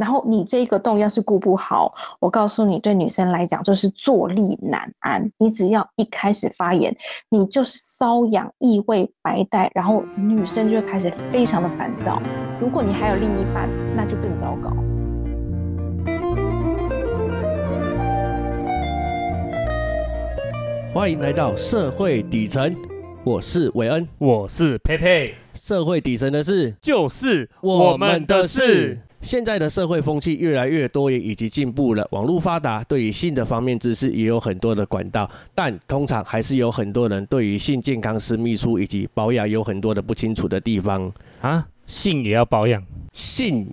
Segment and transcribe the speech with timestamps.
[0.00, 5.30] 然后你这个洞要是顾不好，我告诉你，对女生来讲就是坐立难安。
[5.36, 6.96] 你只要一开始发炎，
[7.28, 12.18] 你就是瘙痒、异味、白带，然后女生就会开始非常的烦躁。
[12.58, 14.74] 如果你还有另一半，那就更糟糕。
[20.94, 22.74] 欢迎来到社会底层，
[23.22, 28.98] 我是韦恩，我是佩佩，社会底层的事就是我们的事。
[29.20, 41.66] 现在的社会风气越来越多元以及进步了，网络发达，对于性的方面知识也有很多的管道，但通常还是有很多人对于性健康、私密处以及保养有很多的不清楚的地方啊。
[41.86, 42.80] 性也要保养，
[43.12, 43.68] 性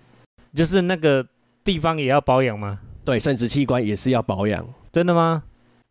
[0.54, 1.24] 就是那个
[1.64, 2.80] 地方也要保养吗？
[3.05, 5.44] 对，生殖器官也是要保养，真的吗？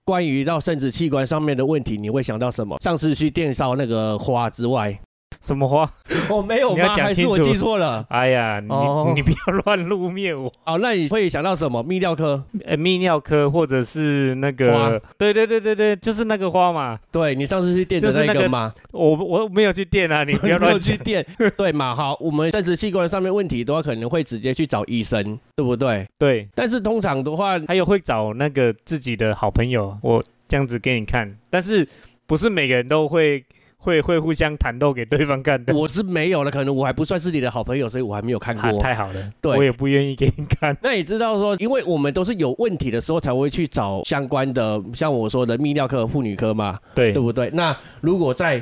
[0.04, 2.76] 关于到生殖器官上面的问题，你会想到什么？
[2.80, 4.98] 上次去电烧那个花之外。
[5.46, 5.88] 什么花？
[6.28, 6.88] 我没有吗？
[6.92, 8.04] 还是我记错了？
[8.10, 8.68] 哎呀，你
[9.14, 10.52] 你不要乱露面我。
[10.64, 11.84] 哦，那你会想到什么？
[11.84, 12.42] 泌尿科？
[12.64, 15.00] 呃，泌尿科或者是那个？
[15.16, 16.98] 对对对对对，就是那个花嘛。
[17.12, 18.74] 对你上次去垫的那个吗？
[18.90, 21.24] 我我没有去垫啊，你不要 乱去垫。
[21.56, 21.94] 对嘛？
[21.94, 26.04] 好，我们生殖器官上面问题的话，可能会直接去找医生，对不对？
[26.18, 26.48] 对。
[26.56, 31.36] 但是通常的话，还有会找那个自己的好朋友，我这样子给你看。
[31.48, 31.86] 但是
[32.26, 33.44] 不是每个人都会。
[33.86, 38.78] 会会互相袒露给对方看的，我是没有了，可能我还不算是你的好朋友，所以我还没有看过。
[38.82, 40.76] 太好了，对，我也不愿意给你看。
[40.82, 47.48] 那你知道说，因为我们都是有问题的时候才会去找相关的，像我说的泌尿科、妇女科嘛，对，对不对？
[47.52, 48.60] 那如果在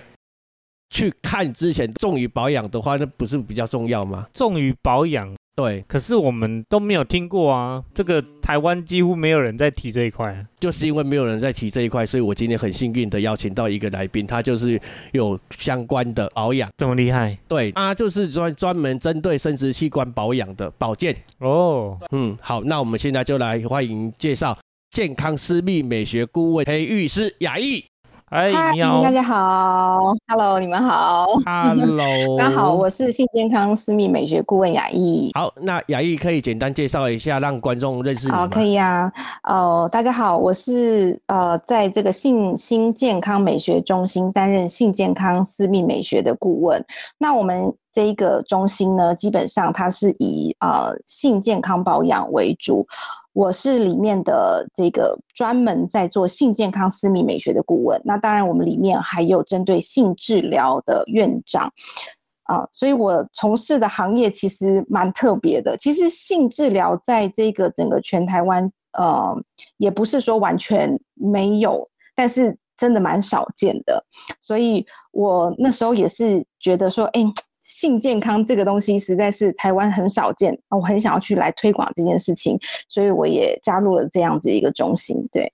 [0.91, 4.27] 去看之前重于保养的话，那不是比较重要吗？
[4.35, 5.35] 重于保养。
[5.57, 14.81] 对，可是我们都没有听过啊，这个台湾几乎没有人在提这一块，就是因为没有人在提这一块，所以我今天很幸运的邀请到一个来宾，他就是
[15.13, 17.39] 有相关的保养，这么厉害？
[17.47, 21.17] 对，他就是专专门针对生殖器官保养的保健。
[21.39, 24.59] 哦，嗯，好，那我们现在就来欢迎介绍
[24.91, 27.85] 健康私密美学顾问培育师雅艺。
[28.27, 31.99] 嗨，你好，大家好，Hello，你们好，Hello，
[32.39, 35.31] 大家好，我是性健康私密美学顾问雅艺。
[35.35, 39.13] 好，那雅艺可以简单介绍一下，让观众认识你好，可以啊。
[39.45, 46.83] 哦，大家好，我是呃，在这个性心健康美学中心担任性健康私密美学的顾问。
[47.19, 52.87] 那我们这一个中心呢，基本上它是以呃性健康保养为主。
[53.35, 61.73] 我是里面的这个专门在做性健康私密美学的顾问，那当然我们里面还有针对性治疗的院长，
[62.45, 65.77] 啊，所以我从事的行业其实蛮特别的。
[65.77, 69.37] 其实性治疗在这个整个全台湾，呃，
[69.79, 74.07] 也不是说完全没有，但是真的蛮少见的。
[74.41, 77.21] 所以我那时候也是觉得说，哎。
[77.65, 82.59] 性健康这个东西实在是台湾很少见我很想要去来推广这件事情，
[82.91, 85.27] 所以我也加入了这样子一个中心。
[85.33, 85.51] 对，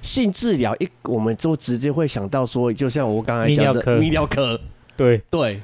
[0.00, 4.58] 性治疗一，我们就直接会想到说，就像我刚才讲的泌尿科，
[4.96, 5.60] 对对。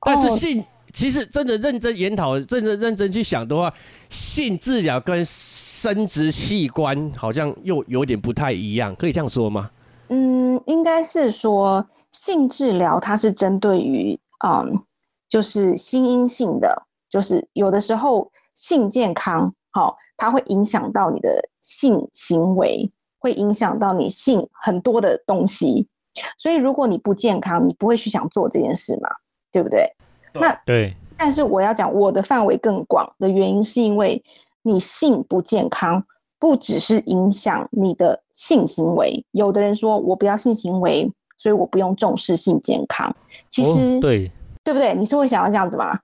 [0.00, 3.70] 但是性其实真的认真研讨、真的认真去想的话，
[4.08, 9.70] 性治疗跟生殖器官好像又有点不太一样，可以这样说吗？
[10.08, 14.18] 嗯，应该是说性治疗它是针对于。
[14.44, 14.84] 嗯，
[15.28, 25.88] 就是心因性的，就是有的时候性健康好，它会影响到你的性行为，会影响到你性很多的东西。
[26.36, 29.10] 所以如果你不健康，你不会去想做这件事嘛，
[29.52, 29.92] 对不对？
[30.34, 30.94] 那对。
[31.16, 34.22] 但是我要讲我的范围更广的原因，是因为
[34.62, 36.06] 你性不健康，
[36.38, 39.24] 不只是影响你的性行为。
[39.32, 41.12] 有的人说我不要性行为。
[41.38, 43.16] 所以我不用重视性健康，
[43.48, 44.30] 其实对
[44.62, 44.94] 对不对？
[44.94, 46.00] 你是会想要这样子吗？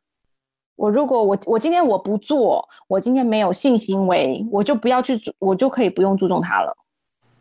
[0.76, 6.76] 我如果我我今天我不做，我今天没有性行为，我就不要去，我就可以不用注重它了。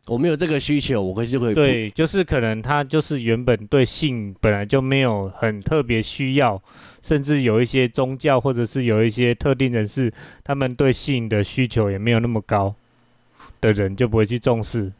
[0.07, 1.53] 我没有这个需求，我可以就可以。
[1.53, 6.61] 对，就是可能他就是原本对性本来就没有很特别需要，
[7.01, 12.75] 甚至有一些宗教或者是有一些特定人士，他们对性的需求也没有那么高
[13.61, 14.91] 的人，就不会去重视。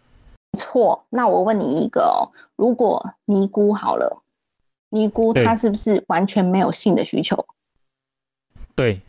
[0.53, 4.23] 错，那我问你一个哦，如果尼姑好了，
[4.89, 7.45] 尼姑她是不是完全没有性的需求？
[8.75, 9.01] 对，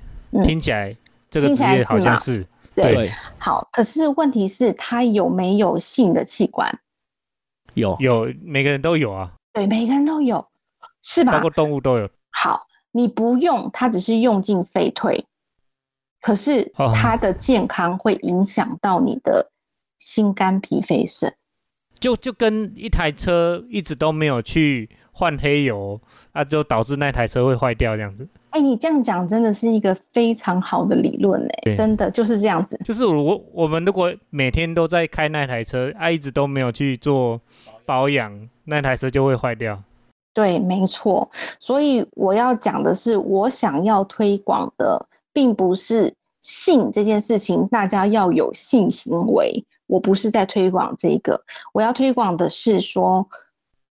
[0.45, 0.97] 听起来
[1.31, 3.11] 这个职业好像是对。
[3.39, 6.81] 好，可是问题是她有没有性的器官？
[7.75, 9.33] 有，有，每个人都有啊。
[9.53, 10.47] 对，每个人都有，
[11.03, 11.33] 是吧？
[11.33, 12.09] 包括动物都有。
[12.31, 15.27] 好，你不用，它只是用进废退，
[16.21, 19.51] 可是它的健康会影响到你的。
[20.05, 21.35] 心肝脾肺肾，
[21.99, 25.99] 就就跟一台车一直都没有去换黑油
[26.33, 28.29] 啊，就导致那台车会坏掉这样子。
[28.51, 32.79] 哎，你这样讲真的是一个非常好的理论哎，对真的就是这样子。
[32.85, 37.41] 就是我我们如果每天都在开那台车，啊，一直都没有去做
[37.87, 39.83] 保养，那台车就会坏掉。
[40.35, 41.31] 对，没错。
[41.59, 49.65] 所以我要讲的是，我想要推广的，并不是性这件事情，大家要有性行为。
[49.95, 53.29] 我不是在推广这个，我要推广的是说，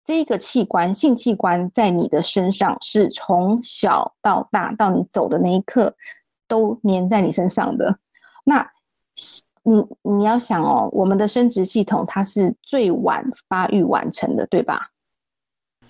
[0.03, 5.95] 这个器官，性器官在你的身上是从小到大，到你走的那一刻，
[6.49, 7.99] 都粘在你身上的。
[8.43, 8.69] 那
[9.63, 14.89] 你你要想哦，我们的生殖系统它是最晚发育完成的，对吧？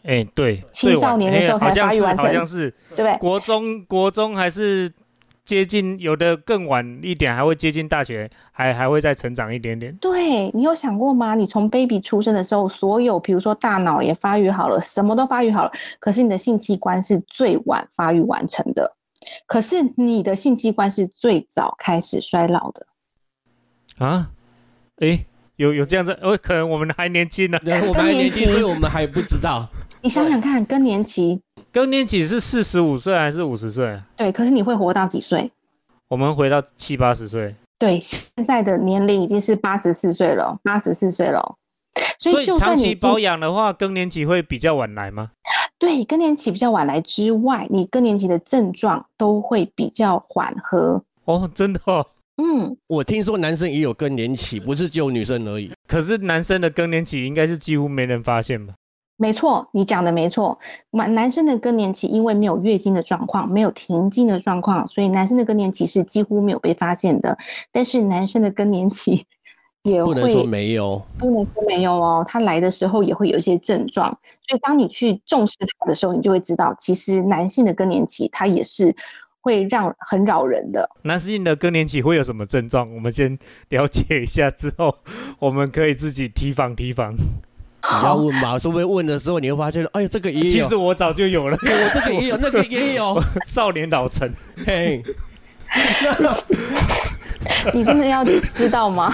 [0.04, 3.18] 哎、对，青少年的时候才发育完成好像是对不对？
[3.18, 4.94] 国中国中还是
[5.46, 9.94] 接近，有的更晚一点，还会接近大学，还还会再成长一点点。
[9.98, 11.36] 对你有想过吗？
[11.36, 18.96] 你从 baby 出生的时候，所有比如说大脑也发育好了，什么都发育好了，可是你的性器官是最晚发育完成的，
[19.46, 22.88] 可是你的性器官是最早开始衰老的。
[23.98, 24.32] 啊，
[25.00, 25.26] 哎，
[25.58, 27.60] 有有这样子，呃，可能我们还年轻呢。
[27.66, 29.68] 对，我们还年轻，所以我们还不知道。
[30.02, 31.42] 你想想看，更年期，
[31.74, 34.00] 更年期是四十五岁还是五十岁？
[34.16, 35.52] 对，可是你会活到几岁？
[36.08, 41.56] 我们回到七八十岁，对，现在的年龄已经是八十四岁了，八十四岁了。
[42.20, 45.32] 所所以长期保养的话，更年期会比较晚来吗？
[45.80, 51.04] 对更年期比较晚来之外，你更年期的症状都会比较缓和。
[51.26, 52.06] 哦，真的哦。
[52.38, 55.72] 嗯，我听说男生也有更年期，不是只有女生而已。
[55.88, 58.76] 可是男生的更年期应该是几乎没人发现吧？
[59.24, 60.60] 没错，你讲的没错。
[60.92, 67.38] 男男生的更年期因为没有月经的状况，没有停经的状况，所以男生的更年期是几乎没有被发现的。
[67.72, 69.26] 但是男生的更年期
[69.84, 74.10] 也会不能说没有，不能说没有哦，他来的时候也会有一些症状。
[74.46, 78.94] 所以当你去重视他的时候，你就会知道，其实男性的更年期它也是
[79.40, 80.90] 会让很扰人的。
[81.04, 82.94] 男性的更年期会有什么症状？
[82.94, 83.40] 我们先
[83.70, 84.98] 了解一下，之后
[85.40, 87.16] 我们可以自己提防提防。
[88.00, 88.58] 你要问嘛？
[88.58, 94.30] 说不定问的时候你会发现，哎呦，这个也有其实，我早就有了，哎我这个也有，那个也有， 少年老成。
[94.66, 95.02] 嘿，
[97.74, 98.24] 你真的要
[98.56, 99.14] 知道吗？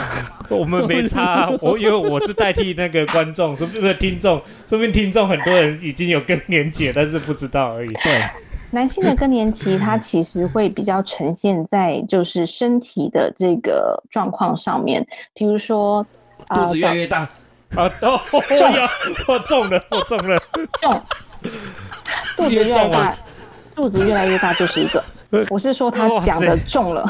[0.49, 7.89] 我们没差啊、我因为我是代替那个观众，说不定听众，说不定听众很多人已经有更年期，但是不知道而已。
[7.89, 8.11] 对，
[8.71, 15.05] 男性的更年期，它其实会比较呈现在就是身体的这个状况上面，
[15.35, 16.05] 比如说
[16.47, 17.29] 啊，肚子越来越大，
[17.75, 18.41] 啊哦， 我
[19.39, 20.41] 中了，我中了。
[20.81, 21.03] 重，
[22.35, 23.15] 肚子越来越大，
[23.75, 25.03] 肚子越来越大就是一个。
[25.51, 27.05] 我是说他讲的重了。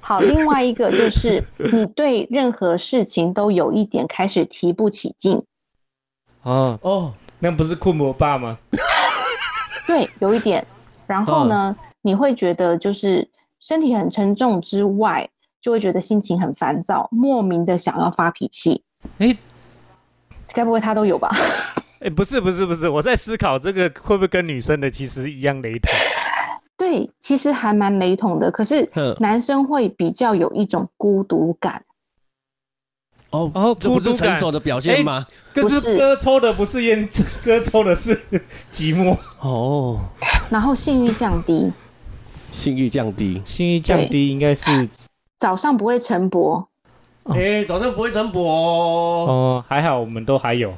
[0.00, 5.42] 好，另外一个就是你对任何事情都有一点开始提不起劲，
[6.42, 8.58] 哦，哦，那不是困魔爸吗？
[9.86, 10.66] 对，有一点。
[11.06, 15.30] 然后呢，你会觉得就是身体很沉重之外，
[15.60, 18.82] 就会觉得心情很烦躁，莫名的想要发脾气。
[19.18, 19.36] 诶
[20.54, 21.30] 该不会他都有吧？
[22.00, 25.90] 哎，不是不是不是，我在思考这个会不会跟女生的其实一样雷同？
[26.76, 28.50] 对，其实还蛮雷同的。
[28.50, 28.90] 可是
[29.20, 31.82] 男生会比较有一种孤独感。
[33.30, 35.26] 哦哦这不是孤独感成熟的表现吗？
[35.52, 37.08] 可是哥抽的不是烟，
[37.44, 38.14] 哥抽的是
[38.72, 39.16] 寂寞。
[39.40, 39.98] 哦，
[40.50, 41.72] 然后性欲降低，
[42.52, 44.88] 性欲降低，性欲降低应该是
[45.38, 46.66] 早上不会晨勃，
[47.24, 49.26] 哦哎，早上不会晨勃哦。
[49.28, 50.72] 哦，还好我们都还有。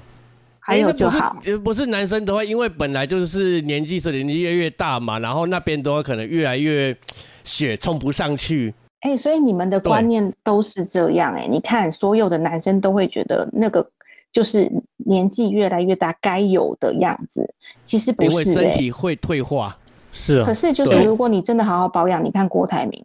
[0.59, 1.37] 还有就好。
[1.45, 6.97] 呃不是男生的话，因为本来就是年纪随着年纪越来越大嘛，然后那边的话可能越来越
[7.45, 8.75] 血冲不上去。
[9.01, 13.89] 哎、所以你们的对观念都是这样哎、你看，所有的男生都会觉得那个
[14.33, 17.49] 就是年纪越来越大该有的样子，
[17.85, 19.77] 其实不因为是哎、身体会退化。
[20.13, 23.05] 是啊，可是就是如果你真的好好保养，你看郭台铭，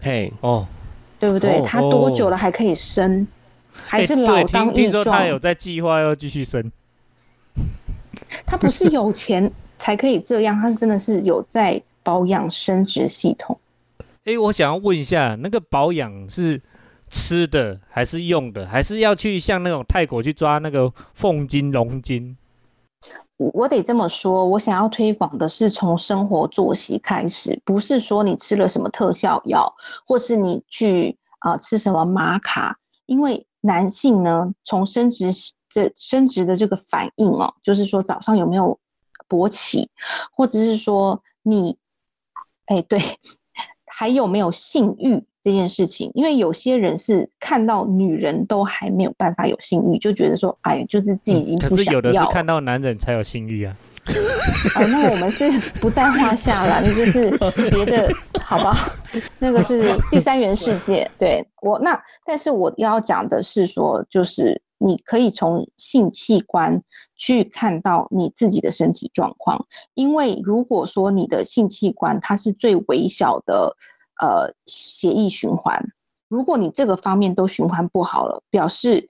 [0.00, 0.64] 嘿，哦，
[1.18, 1.60] 对不对？
[1.60, 3.26] 哦他多久了还可以生，
[3.72, 5.38] 还哎是老对，当益听听说他有？
[5.38, 6.70] 在计划要继续生。
[8.44, 13.58] 他不是有钱才可以这样，他是真的是有在保养生殖系统。
[14.24, 16.60] 哎，我想要问一下，那个保养是
[17.08, 22.36] 吃的还是用的，还是要去像那种泰国去抓那个凤金、龙金？
[23.36, 29.74] 我得这么说，我想要推广的是从生活作息开始，不是说你吃了什么特效药，
[30.06, 35.32] 或是你去啊、吃什么玛卡，因为男性呢，从生殖
[35.68, 38.78] 这生殖的这个反应哦，就是说早上有没有
[39.28, 39.90] 勃起，
[40.32, 41.76] 或者是说你，
[42.64, 42.98] 哎对，
[43.86, 51.84] 还有没有性欲这件事情，因为有些人是看到女人都还没有办法有性欲，就觉得说，哎，就是自己已经不想要了。
[51.84, 53.76] 是有的是看到男人才有性欲啊。
[54.74, 55.48] 啊，那我们是
[55.80, 57.30] 不在话下了，那就是
[57.70, 58.74] 别的，好吧？
[59.38, 61.08] 那个是第三元世界。
[61.16, 66.82] 对我那，但是我要讲的是说，就是你可以从性器官
[67.16, 73.76] 去看到你自己的身体状况，因为如果说你的性器官它是最微小的
[74.18, 75.92] 呃血液循环，
[76.28, 79.08] 如果你这个方面都循环不好了，表示。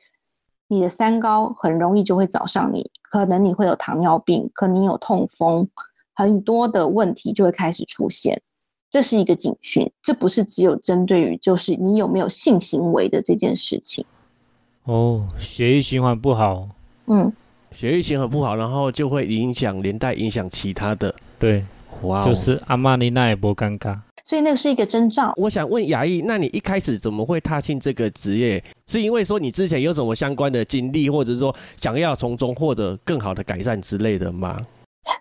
[0.68, 5.68] 你的三高很容易就会找上你，可能你会有糖尿病，可能你有痛风，
[6.12, 8.42] 很多的问题就会开始出现，
[8.90, 9.92] 这是一个警讯。
[10.02, 14.04] 这不是只有针对于就是你有没有性行为的这件事情。
[14.82, 16.68] 哦，血液循环不好，
[17.06, 17.32] 嗯，
[17.70, 21.14] 血液循环不好，然后就会影响连带影响其他的。
[21.38, 21.64] 对，
[22.02, 24.00] 哇哦，就是阿玛尼那也不尴尬。
[24.26, 25.32] 所以那个是一个征兆。
[25.36, 28.62] 我想问雅艺，那你一开始怎么会踏进这个职业？
[28.84, 34.60] 是因为说你之前有什么相关的经历，或者是说想要从中获得更好的改善之类的吗？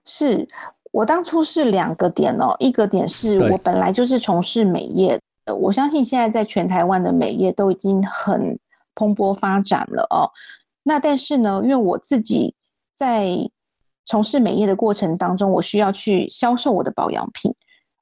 [0.05, 0.49] 是
[0.91, 8.57] 我当初是两个点哦，一个点是我本来就是从事美业，呃，我相信现在在全台湾的美业都已经很
[8.95, 10.33] 蓬勃发展了哦。
[10.81, 12.55] 那但是呢，因为我自己
[12.97, 13.51] 在
[14.03, 17.53] 从事美业的过程当中，我需要去销售我的保养品，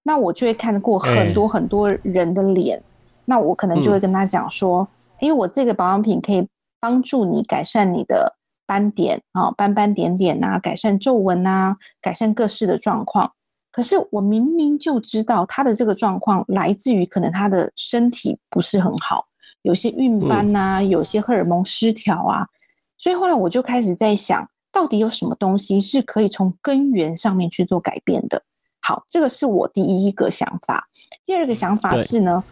[0.03, 2.83] 那我就会看过很多很多人的脸，
[3.25, 4.87] 那我可能就会跟他讲说，
[5.19, 6.47] 因为我这个保养品可以
[6.79, 13.31] 帮助你改善你的斑点啊、斑斑点点呐、改善皱纹呐、改善各式的状况。
[13.71, 19.25] 可是我明明就知道他的这个状况来自于可能他的身体不是很好，
[19.61, 22.49] 有些孕斑呐、有些荷尔蒙失调啊，
[22.97, 28.43] 所以后来我就开始在想，到底有什么东西是可以从根源上面去做改变的？
[28.83, 30.89] 好，这个是我第一个想法。
[31.25, 32.43] 第二个想法是呢，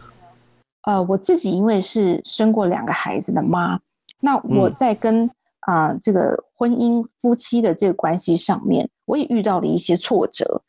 [0.80, 3.80] 呃，我自己因为是生过两个孩子的妈，
[4.18, 10.62] 那我嗯在跟啊、这个婚姻夫妻的这个关系上面，我也遇到了一些挫折。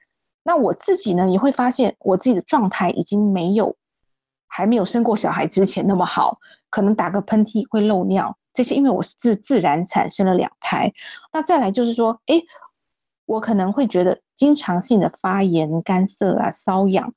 [0.43, 3.75] 那我自己呢，也会发现我自己的状态已经没有
[4.46, 6.38] 还没有生过小孩之前那么好，
[6.70, 10.93] 可能打个喷嚏会漏尿，这些因为我是自自然产生了两胎。
[11.32, 12.43] 那再来就是说，诶，
[13.25, 17.13] 我可能会觉得经常性的发炎、干涩啊、瘙痒，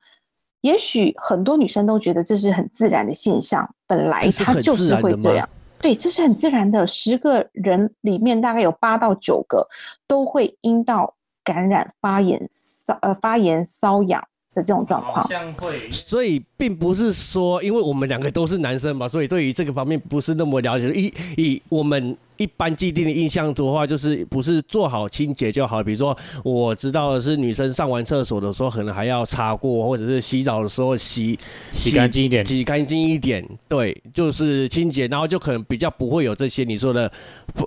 [0.60, 5.48] 也许很多女生都觉得这是很自然的现象，本来它就是会这样。
[5.78, 6.86] 对，这是很自然的。
[6.86, 9.68] 十个人里面大概有八到九个
[10.06, 15.24] 都会阴道感染、发炎、瘙呃发炎、瘙痒的这种状况。
[15.28, 20.90] 像会所以并不是说，因为我们两个都是男生嘛，所以对于这个方面不是那么了解。
[20.92, 25.82] 以以我们一般既定的印象的话，就是不是做好清洁就好。
[25.82, 31.38] 比如说，我知道的是女生上完厕所的时候，可能还要擦过，或者是洗澡的时候洗
[31.72, 32.44] 洗干净一点。
[32.44, 33.46] 洗干净一点。
[33.68, 37.10] 对，就是清洁，然后就可能比较不会有这些你说的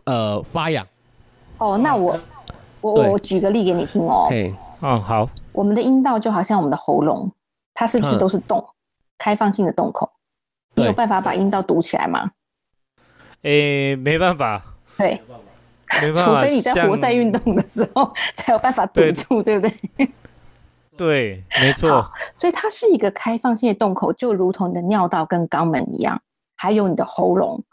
[0.06, 0.86] 呃发痒。
[1.58, 2.20] 哦，那我
[2.82, 4.28] 我我举个例给你听哦。
[4.30, 5.30] 嘿，嗯，好，
[5.60, 7.34] 我们的阴道就好像我们的喉咙，
[7.74, 8.70] 它是不是嗯都是洞，
[9.18, 10.10] 开放性的洞口？
[10.76, 12.32] 你有对办法把阴道堵起来吗？
[13.42, 14.64] 诶，没办法，
[14.98, 15.22] 对，
[16.02, 20.14] 没办法，除非你在活塞运动的时候 才有办法堵住，对不对？
[20.96, 26.22] 对，没错，所以它是一个开放性的洞口，就如同你的尿道跟肛门一样，
[26.56, 27.66] 还有你的喉咙。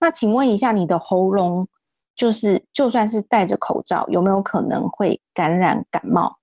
[0.00, 1.68] 那请问一下，你的喉咙
[2.16, 6.38] 就是就算是戴着口罩，有没有可能会感染感冒？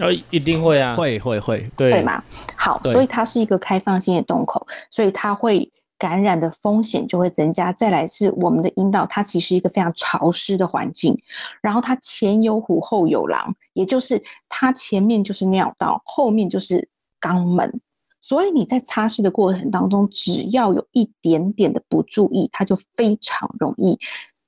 [0.00, 2.24] 呃，一定会啊，会会会，对对吗？
[2.56, 7.72] 好，所以它是一个开放性的洞口，所以它会感染的风险就会增加。
[7.72, 11.20] 再来是我们的阴道，它其实一个非常潮湿的环境，
[11.60, 16.88] 然后它前有虎后有狼，也就是它前面就是尿道，后面就是
[17.20, 17.80] 肛门。
[18.22, 23.98] 所以你在擦拭的过程当中，只要有一点点的不注意，它就非常容易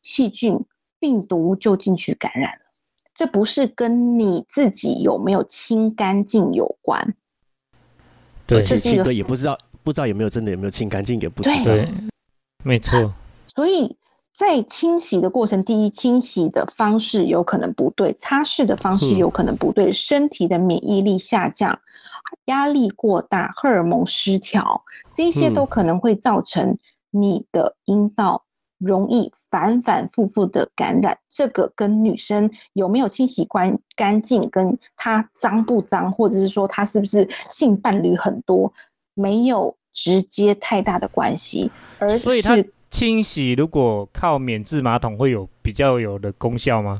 [0.03, 0.65] 细菌、
[0.99, 2.62] 病毒就进去感染了。
[3.15, 7.15] 这不是跟你自己有没有清干净有关，
[8.47, 8.63] 对。
[8.63, 11.59] 这是一个也不知道不知道有没有真的有没有清干净，也不知对。
[11.59, 11.65] 道。
[11.65, 11.89] 对，
[12.65, 13.13] 没错，
[13.55, 13.97] 所以
[14.35, 19.19] 在清洗的过程，第一，清洗的方式有可能不对，擦拭的方式嗯。
[19.19, 21.81] 有可能不对，身体的免疫力下降，
[22.47, 25.55] 压力过大，荷尔蒙失调，这些嗯。
[25.55, 26.79] 都可能会造成
[27.11, 28.45] 你的阴道
[28.85, 31.19] 容易反反复复的感染。
[31.29, 38.73] 这个跟女生有没有清洗干干净，跟她脏不脏，或者是说她是不是性伴侣很多，
[39.15, 42.57] 没有直接太大的关系，而所以它
[42.91, 46.99] 清洗如果靠免治马桶会有比较有的功效吗？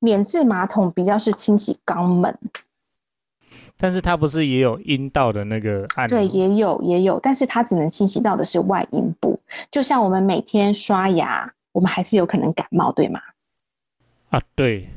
[0.00, 2.36] 免治马桶比较是清洗肛门，
[3.80, 9.40] 但是它不是也有阴道的那个按对，也有也有，但是它只能清洗到的是外阴部。
[9.70, 13.20] 就像我们每天刷牙，我们还是有可能感冒，对吗？
[14.28, 14.88] 啊，对，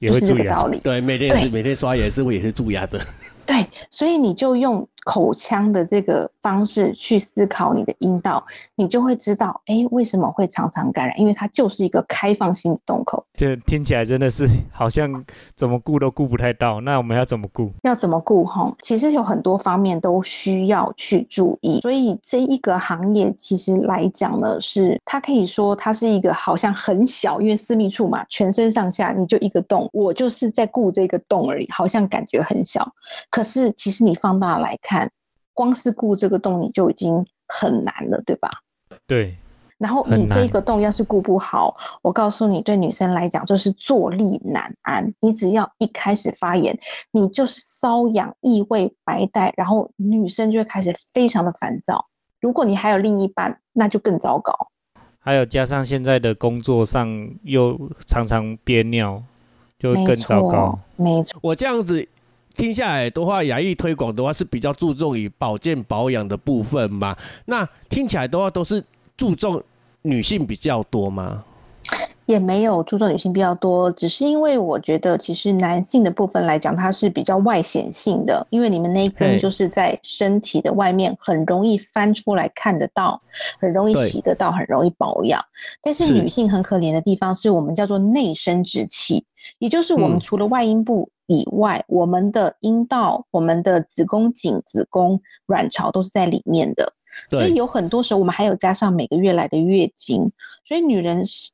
[0.00, 0.44] 也是这会蛀牙。
[0.44, 0.80] 个道理。
[0.80, 3.00] 对，每天也是每天刷也是会也是蛀牙的。
[3.46, 8.44] 对，所以你就用口腔的这个方式去思考你的阴道，
[8.74, 11.20] 你就会知道，哎，为什么会常常感染？
[11.20, 13.24] 因为它就是一个开放性的洞口。
[13.34, 16.80] 这听起来真的是好像怎么顾都顾不太到。
[16.80, 17.70] 那我们要怎么顾？
[17.84, 18.74] 要怎么顾哈？
[18.80, 32.92] 其实有很多方面都需要去注意，所以这一个行业其实来讲呢，是它可以说它是一个好像很小，因为私密处嘛，全身上下你就一个洞，我就是在顾这个洞而已，好像感觉很小，
[33.30, 34.95] 可是其实你放大来看，
[35.52, 38.50] 光是顾这个洞你就已经很难了，对吧？
[39.06, 39.36] 对，
[39.78, 45.14] 然后你这个洞要是顾不好，我告诉你，对女生来讲就是坐立难安。
[45.20, 46.78] 你只要一开始发炎，
[47.10, 52.06] 你就是瘙痒、异味、白带，然后女生就会开始非常的烦躁。
[52.40, 54.68] 如果你还有另一半，那就更糟糕。
[55.18, 57.08] 还有加上现在的工作上
[57.42, 59.22] 又常常憋尿，
[59.78, 62.06] 就会更糟糕错。，没错，我这样子
[62.56, 67.16] 听下来的话，牙医推广的话是比较注重于保健保养的部分嘛？
[67.44, 68.82] 那听起来的话都是
[69.16, 69.62] 注重
[70.02, 71.44] 女性比较多吗？
[72.26, 83.22] 也没有注重女性比较多，只是因为我觉得其实男性的部分来讲，它是比较外显性的，因为你们那一根就是在身体的外面，很容易翻出来看得到，
[83.60, 85.44] 很容易洗得到，很容易保养。
[85.82, 86.14] 但是是。
[86.14, 89.24] 女性很可怜的地方是我们叫做内生殖器，
[89.58, 90.20] 也就是我们嗯。
[90.20, 96.92] 除了外阴部以外，我们的阴道、我们的子宫颈、子宫、卵巢都是在里面的。
[97.30, 100.32] 所以，有很多时候我们还有加上每个月来的月经，
[100.66, 101.50] 所以女人是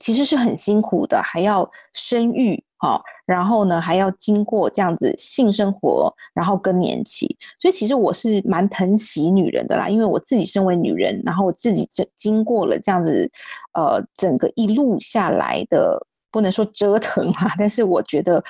[0.00, 13.30] 其实是很辛苦的，还要生育哈、然后呢还要经过这样子性生活，然后更年期，所以其实我是蛮疼惜女人的啦，因为我自己身为女人，然后我自己这经过了这样子，
[13.74, 18.42] 呃，整个一路下来的，不能说折腾啊，但是我觉得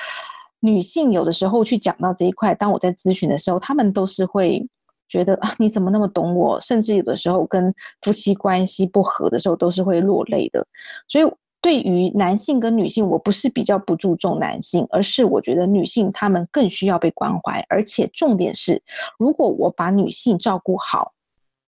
[0.61, 4.69] 女性有的时候去讲到这一块，当我在咨询的时候，她们都是会。
[5.11, 6.59] 觉得啊，你怎么那么懂我？
[6.61, 10.67] 甚至有的时候跟夫妻关系不和的时候，都是会落泪的。
[11.08, 11.30] 所以
[11.61, 18.82] 对于男性跟女性，我不是比较不注重男性，而是我觉得女性她们更需要被关怀，而且重点是，
[19.19, 21.13] 如果我把女性照顾好，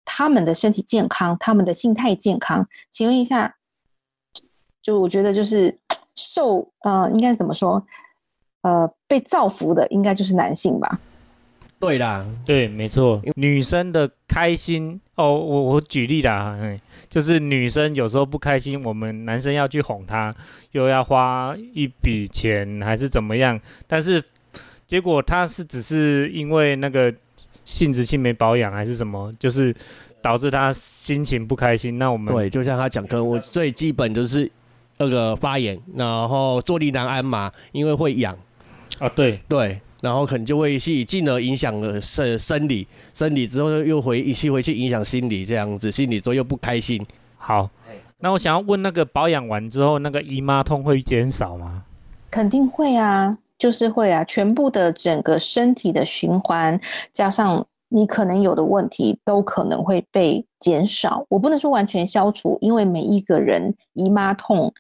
[0.05, 3.57] 她们的身体健康，她们的心态健康，请问一下，
[4.83, 5.79] 就我觉得就是
[6.15, 7.85] 受呃，应该怎么说？
[8.63, 11.01] 呃，被造福的应该就是男性吧？
[11.81, 20.35] 对啦，对，没错，女生的开心哦，我我举例啦，哎，就是女生有时候不开心，我们男生要去哄她，
[20.73, 24.23] 又要花一笔钱还是怎么样，但是
[24.87, 27.13] 结果她是只是因为那个
[27.65, 29.75] 性子性没保养还是什么，就是
[30.21, 34.51] 导致她心情不开心，那我们对，就像他讲，可能我最基本就是
[34.99, 38.37] 那个发炎，然后坐立难安嘛，因为会痒，
[38.99, 47.05] 啊对，对，然后可能就会去进而影响了生生理，生理之后又又回一起回去影响心理，这样子，心理之后又不开心。
[47.37, 47.69] 好，
[48.19, 51.85] 那我想要问那个保养完之后，那个姨妈痛会减少吗？
[52.31, 56.81] 肯定会啊，就是会啊，全部的整个身体的循环，
[57.13, 61.27] 加上你可能有的问题，都可能会被减少。
[61.29, 64.73] 我不能说完全消除，因为每一个人姨妈痛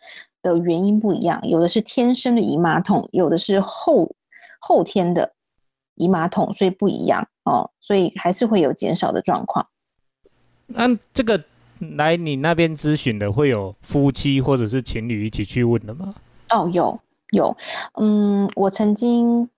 [0.42, 4.12] 的原因不一样，有的是天生的姨妈痛，有的是后
[4.60, 5.32] 后天的
[5.96, 9.66] 姨妈痛，所以不一样哦，所以还是会有减少的状况。
[10.66, 11.42] 那这个
[11.96, 16.14] 来你那边咨询的会有夫妻或者是情侣一起去问的吗？
[16.50, 17.56] 哦，有有，
[17.94, 19.48] 嗯，我曾经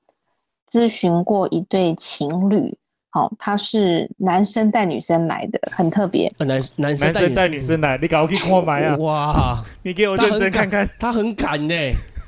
[0.71, 2.77] 咨询过一对情侣，
[3.11, 6.33] 好、他是男生带女生来的，很特别。
[6.39, 8.97] 呃男男生男生带女生来，你搞去看买啊！
[8.97, 10.89] 哇，你给我认真看看。
[10.99, 11.75] 他很敢呢。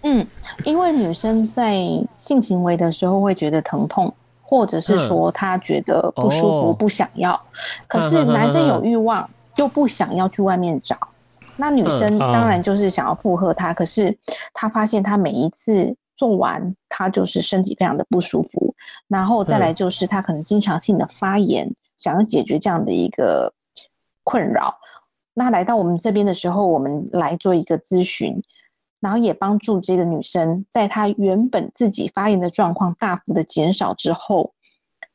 [0.07, 0.27] 嗯，
[0.65, 1.79] 因为女生在
[2.17, 6.73] 性行为的时候会觉得疼痛，或者是说她觉得不舒服、哦。
[6.79, 7.41] 不想要，
[7.89, 10.99] 可是男生有欲望又不想要去外面找，
[11.57, 14.19] 那女生嗯当然就是想要附和他，可是
[14.53, 18.75] 她发现她每一次做完，他就是身体非常的不舒服，
[19.09, 23.55] 然后再来就是他可能经常性的发炎，想要解决这样的一个
[24.23, 24.77] 困扰。
[25.33, 28.43] 那来到我们这边的时候，我们来做一个咨询。
[29.05, 34.55] 然后也帮助这个女生，在她原本自己发炎的状况大幅的减少之后，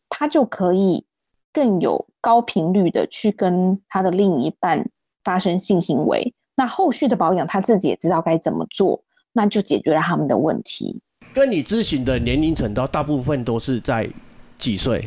[0.09, 1.05] 她就可以
[1.51, 4.91] 更有高频率的去跟她的另一半
[5.23, 6.35] 发生性行为。
[6.55, 11.01] 那后续的保养，她自己也知道该怎么做，那就解决了他们的问题。
[11.33, 14.07] 跟你咨询的年龄层都大部分都是在
[14.59, 15.03] 几岁？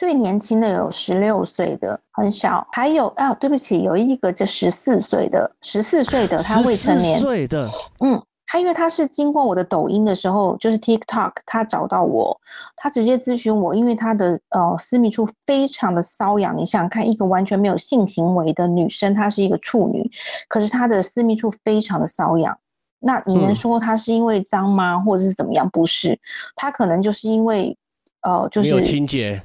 [0.00, 7.68] 最年轻的有十六岁的，很小，还有啊，对不起，有一个就十四岁的，十四岁的他未成14年，岁的，
[8.02, 12.40] 嗯，他因为他是经过我的抖音的时候，就是 TikTok，他找到我，
[12.76, 16.56] 他直接咨询我，因为他的呃私密处非常的瘙痒。
[16.56, 20.10] 你想想看，一个完全没有性行为的女生，她是一个处女，
[20.48, 22.58] 可是她的私密处非常的瘙痒。
[23.00, 25.68] 那你能说她是因为脏吗，或者是怎么样？
[25.68, 26.18] 不是，
[26.56, 27.76] 她可能就是因为
[28.22, 29.42] 呃，就是没有清洁。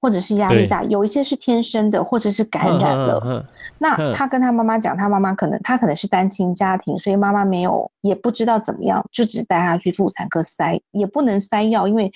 [0.00, 3.46] 或者是压力大，有一些是天生的，或者是感染了。
[3.78, 12.10] 那他跟他妈妈讲，他妈妈可能他可能是单亲家庭，所以妈妈没有也不知道怎么样，就只带他去妇产科塞，也不能塞药，因为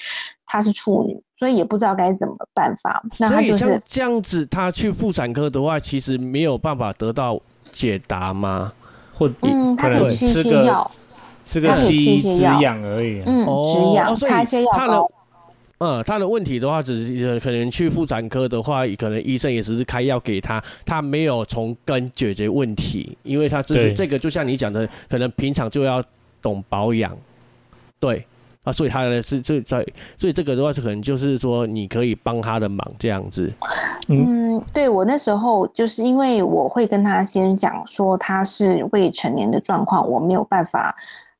[0.47, 3.03] 他是处女，所以也不知道该怎么办法。
[3.19, 7.39] 那他就是这样子，他去妇产科的话，其实没有办法得到
[7.71, 8.73] 解答吗？
[9.13, 10.91] 或嗯，他可以吃一些药，
[11.45, 13.23] 吃个西医止痒而已。
[13.27, 15.11] 嗯，止痒，擦一些药膏。
[15.79, 26.03] 嗯，他的问题的话，只是可能去妇产科的话，可能医生也只是开药给他，他没有从根解决问题，因为他这是这个，就像你讲的，可能平常就要
[26.41, 27.15] 懂保养，
[27.99, 28.25] 对
[28.63, 29.85] 啊，所以他的是这在，
[30.17, 33.53] 所以这个的话是可能就是说你可以帮他的忙这样子。
[34.09, 40.95] 嗯，对我那时候就是因为我会跟他先讲说他是未成年的状况，我没有办法。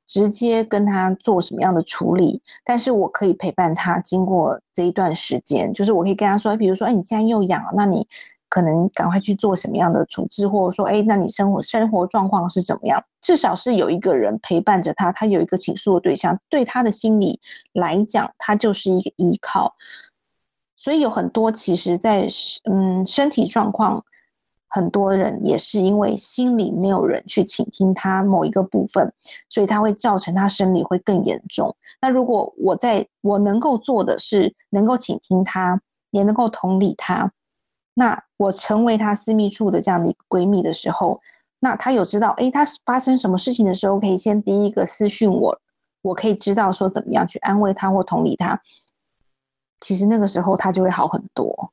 [0.07, 8.07] 直接跟他做什么样的处理，但是我可以陪伴他经过这一段时间，就是我可以跟他说，比如说，哎，你现在又痒，那你
[8.49, 13.03] 可能赶快去做什么样的处置，或者说，哎，那你生活生活状况是怎么样？
[13.23, 17.41] 至少是有一个人陪伴着他，他有一个倾诉的对象，对他的心理
[17.73, 19.75] 来讲，他就是一个依靠。
[20.77, 22.29] 所以有很多其实，在
[22.71, 24.05] 嗯身体状况。
[24.75, 29.13] 很多人也是因为心里没有人去倾听他某一个部分，
[29.49, 31.77] 所以他会造成他生理会更严重。
[32.01, 37.31] 那如果我在我能够做的是能够倾听他，也能够同理他，
[37.95, 41.21] 那我成为他私密处的这样的一个闺蜜的时候，
[41.61, 45.61] 那他有知道，哎，他发生什么事情的时候，可以先第一个私讯我，
[46.03, 48.61] 我可以知道说怎么样去安慰他或同理他。
[49.81, 51.71] 其实那个时候他就会好很多。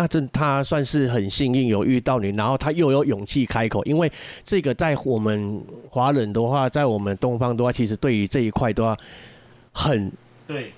[0.00, 4.10] 那这他算是很幸运有遇到你，然后他又有勇气开口，因为
[4.42, 8.96] 这个在我们华人的话，在我们东方的话，其实对于这一块的话
[9.72, 10.10] 很
[10.46, 10.72] 对，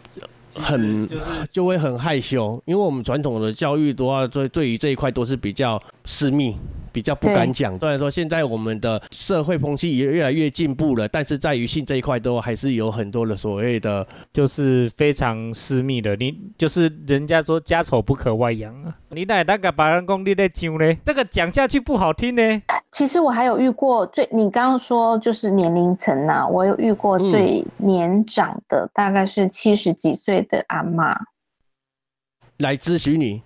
[0.56, 6.56] 很就是就会很害羞，因为我们传统的教育的话，对对于这一块都是比较私密。
[6.94, 16.14] 比较不敢讲，虽然说现在我们的社会风气也越来越进步了，但是在于性这一块都还是有很多的所谓的，就是非常私密的。
[16.16, 20.94] 你就是人家说家丑不可外扬啊，你哪那个把人功力在讲呢？
[21.02, 22.62] 这个讲下去不好听呢。
[22.90, 31.18] 其实我还有遇过最，你刚刚说就是年龄层呐，我有遇过最年长的，大概是七十几岁的阿妈
[32.58, 33.40] 来咨询你。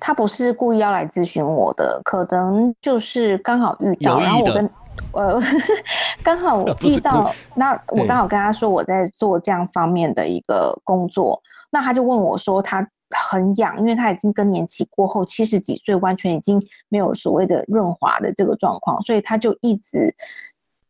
[0.00, 4.70] 他不是故意要来咨询我的，可能就是刚好遇到，然后我跟
[5.12, 5.40] 呃
[6.24, 20.14] 刚好 遇到，那我刚好跟他说我在做这样方面的一个工作，那他就问我说他很痒，因为他已经更年期过后七十几岁，完全已经没有所谓的润滑的这个状况，所以他就一直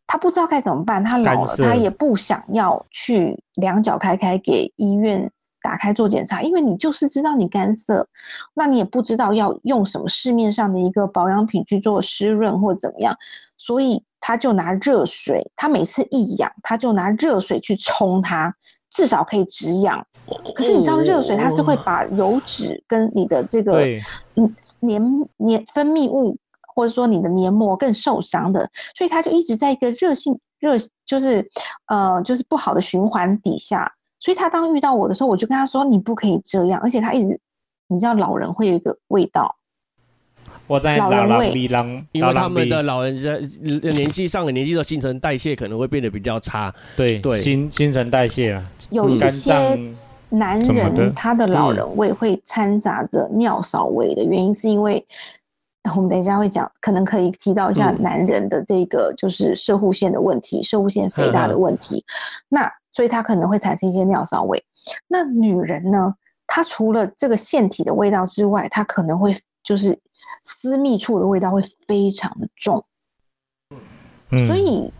[0.07, 5.31] 他不知道该怎么办，他老了，他也不想要去两脚开开给医院。
[5.69, 8.07] 打开做检查，因为你就是知道你干涩，
[8.55, 13.15] 那你也不知道要用什么市面上的一个保养品去做湿润或怎么样，
[13.55, 18.55] 所以他就拿热水，他每次一痒，他就拿热水去冲它，
[18.89, 20.07] 至少可以止痒。
[20.55, 23.85] 可是你知道热水它是会把油脂跟你的这个
[24.33, 24.99] 嗯黏
[25.37, 26.39] 黏分泌物
[26.73, 31.51] 或者说你的黏膜更受伤的，所以他就一直在一个热性热就是
[31.85, 33.93] 呃就是不好的循环底下。
[34.19, 37.39] 所以他当遇到我的时候，我就跟他说：“你不可以这样。”而且他一直，
[37.87, 39.55] 你知道，老人会有一个味道。
[40.67, 41.51] 我在老人味，
[42.11, 43.35] 因为他们的老人家
[43.89, 46.73] 年纪上了年纪的新陈代谢可能会变得比较差。
[46.95, 49.77] 对对，新新陈代谢啊，有一些
[50.29, 55.03] 男人他的老人味会掺杂着尿骚味的原因，是因为
[55.95, 62.05] 我们等一下会讲，可能可以提到一下男人的这个就是射护腺的问题，射护腺肥大的问题。
[62.47, 64.63] 那所以它可能会产生一些尿骚味。
[65.07, 66.15] 那女人呢？
[66.51, 69.99] 她除了这个腺体的味道之外，她可能会就是
[70.43, 72.83] 私密处的味道会非常的重。
[74.47, 74.91] 所以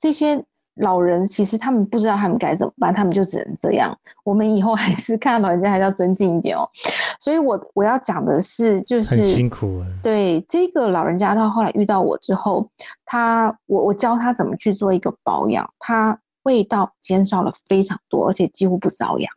[0.00, 3.96] 这些老人其实他们不知道他们该怎么办，他们就只能这样。
[4.24, 6.68] 我们以后还是看老人家还是要尊敬一点哦。
[7.20, 9.84] 所以我我要讲的是，就是很辛苦。
[10.02, 12.68] 对这个老人家，他后来遇到我之后，
[13.04, 16.18] 他我我教他怎么去做一个保养，他。
[16.50, 19.32] 味道减少了非常多，而且几乎不瘙痒。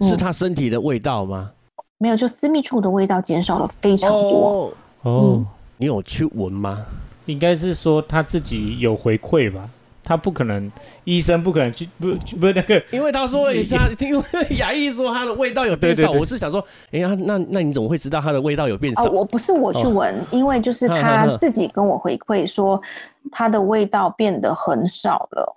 [0.00, 1.52] 是他身体的味道吗？
[1.98, 4.72] 没有，就私密处的味道减少了非常多。
[5.02, 6.84] 哦，你有去闻吗？
[7.26, 9.70] 应该是说他自己有回馈吧。
[10.06, 10.70] 他不可能，
[11.04, 14.24] 医生不可能去不不那个，因为他说一下，因为
[14.58, 19.10] 牙医说他的味道有变少，我是想说，哎呀，那那你怎么会知道他的味道有变哦，少？
[19.12, 22.82] 我不是我去闻，因为就是他自己跟我回馈说，
[23.30, 25.56] 他的味道变得很少了，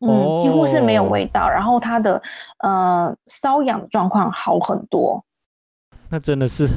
[0.00, 2.20] 嗯，几乎是没有哦味道，然后它的
[2.58, 5.24] 呃瘙痒状况好很多。
[6.08, 6.68] 那真的是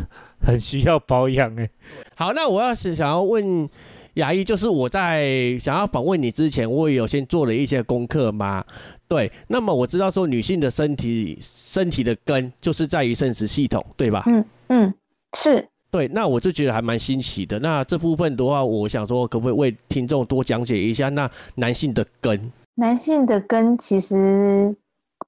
[0.41, 1.69] 很需要保养哎。
[2.15, 3.69] 好，那我要是想要问
[4.15, 8.63] 牙医，就是我在想要访问你之前，我也有先做了一些功课吗。
[9.08, 14.23] 对，那么我知道说女性的身体身体的根就是在于生殖系统，对吧？
[14.27, 14.93] 嗯嗯，
[15.36, 15.67] 是。
[15.91, 17.58] 对，那我就觉得还蛮新奇的。
[17.58, 22.51] 那这部分的话，我想说，可不可以为听众多讲解一下那男性的根？
[22.80, 24.74] 男性的根其实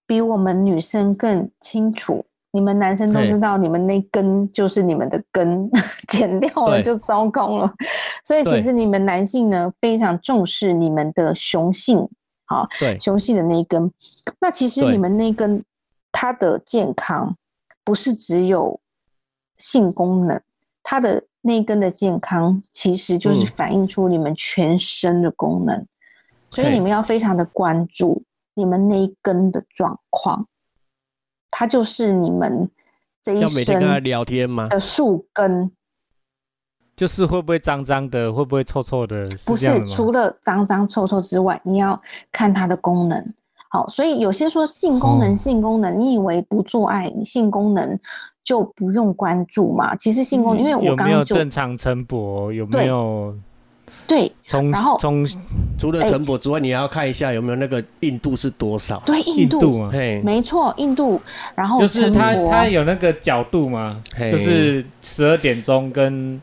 [0.08, 2.26] 比我们女生更清楚。
[2.54, 5.70] 你们男生都知道，你们那根就是你们的根，
[6.08, 7.74] 剪掉了就糟糕了。
[8.24, 12.10] 所以其实你们男性呢，非常重视你们的雄性，
[12.46, 13.92] 好，对，雄性的那一根。
[14.40, 15.64] 那其实你们那根
[16.12, 17.36] 它的健康
[17.84, 18.80] 不是只有
[19.58, 20.42] 性功能，
[20.84, 25.86] 它的那一根的健康其实就是嗯反映出你们全身的功能，
[26.52, 30.46] 所以你们要非常的关注你们那一根的状况，
[31.50, 32.70] 它就是你们
[33.24, 34.68] 这一要每天跟他生聊天吗？
[34.68, 35.72] 的树根。
[36.94, 39.58] 就是会不会脏脏的，会不会臭臭的，不？
[39.58, 42.00] 是除了脏脏臭臭之外，你要
[42.32, 43.34] 看它的功能。
[43.70, 47.98] 好，所以有些说性功能，哦性功能，你以为不做爱，你性功能
[48.44, 49.96] 就不用关注嘛？
[49.96, 52.52] 其实性功能，因为我有没有正常晨勃？
[52.52, 53.34] 有没有
[54.08, 55.26] 对从然后从
[55.80, 59.02] 除了哎晨勃之外，你还要看一下有没有那个硬度是多少。
[59.06, 59.90] 对硬度，印度嘛？
[59.92, 61.22] 嘿，没错，硬度，
[61.56, 66.42] 然后就是陈它它有那个角度嘛，嘿就是十二点钟跟九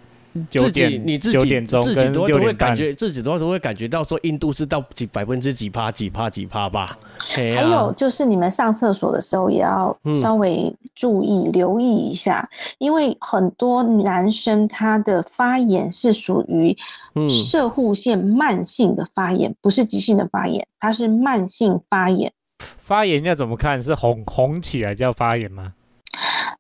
[0.51, 2.53] 自己你自己点钟自己跟都会。
[2.59, 6.99] 感觉自己都都会感觉到说印度是到几百分之几趴几趴几趴吧。
[7.19, 16.77] 嘿还啊有就是你们上厕所的时候也要嗯稍微注意、留意一下，因为很多男生他的发炎是属于
[17.15, 22.33] 嗯射护腺慢性的发炎，不是急性的发炎，它是慢性发炎。
[22.81, 23.81] 发炎要怎么看？
[23.81, 25.75] 是红红起来叫发炎吗？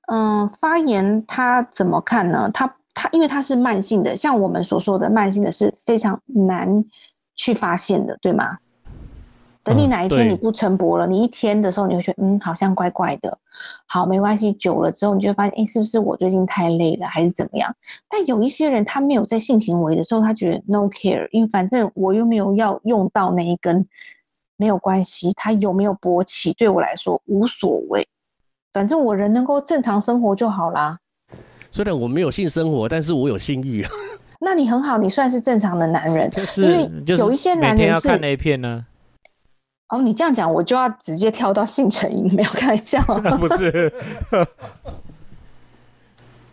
[0.06, 2.48] 嗯，发炎它怎么看呢？
[2.54, 6.84] 它它因为它是慢性的，像我们所说的慢性的是非常难
[7.36, 8.58] 去发现的，对吗？
[9.62, 13.38] 等你哪一天你不晨勃了，你一天的时候你会觉得嗯好像怪怪的，
[13.86, 17.76] 好没关系，久了之后你就会发现，哎，是不是我最近太累了，还是怎么样？
[18.08, 23.86] 但有一些人他没有在性行为的时候，他觉得 no care，因为反正我又没有要用到那一根，
[24.56, 28.08] 没有关系，他有没有勃起对我来说无所谓。
[28.72, 30.98] 反正我人能够正常生活就好啦。
[31.70, 33.90] 虽然我没有性生活，但是我有性欲啊。
[34.40, 36.30] 那你很好，你算是正常的男人。
[36.30, 38.86] 就因为是就是有一些男人是天要看 A 片呢？
[39.88, 43.00] 哦，你这样讲，我就要直接跳到性成瘾，没有开玩笑。
[43.38, 43.92] 不是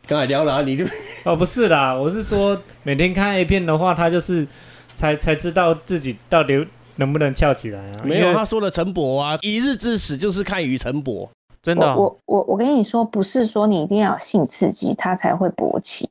[0.08, 0.86] 刚才聊了啊，你就
[1.26, 4.48] 哦，不是啦，我是说每天看 A 片的话，他就是
[4.96, 8.02] 才才知道自己到底能不能翘起来啊？
[8.04, 11.28] 没有他说的晨勃啊，一日之始就是看于晨勃。
[11.66, 16.08] 真的哦、我我我我跟你说，不是说你一定要有性刺激，它才会勃起。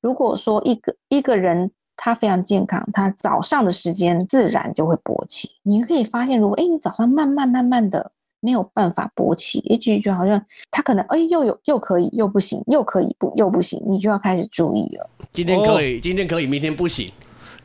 [0.00, 5.50] 如果说一个一个人他非常健康，他早上的时间自然就会勃起。
[5.64, 15.10] 你可以发现，如果哎你早上慢慢慢慢的没有办法勃起，也就觉得好像他可能哎又有又可以又不行，又可以不又不行，你就要开始注意了。
[15.32, 17.10] 今天可以，今天可以，明天不行。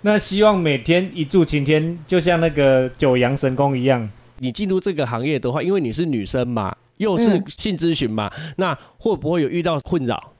[0.01, 4.09] 那希望每天一柱擎天，就像那个九阳神功一样。
[4.41, 7.43] 你进入这个行业的话，因为你是女生嘛，又是嗯。
[7.49, 10.31] 性咨询嘛，那会不会有遇到困扰？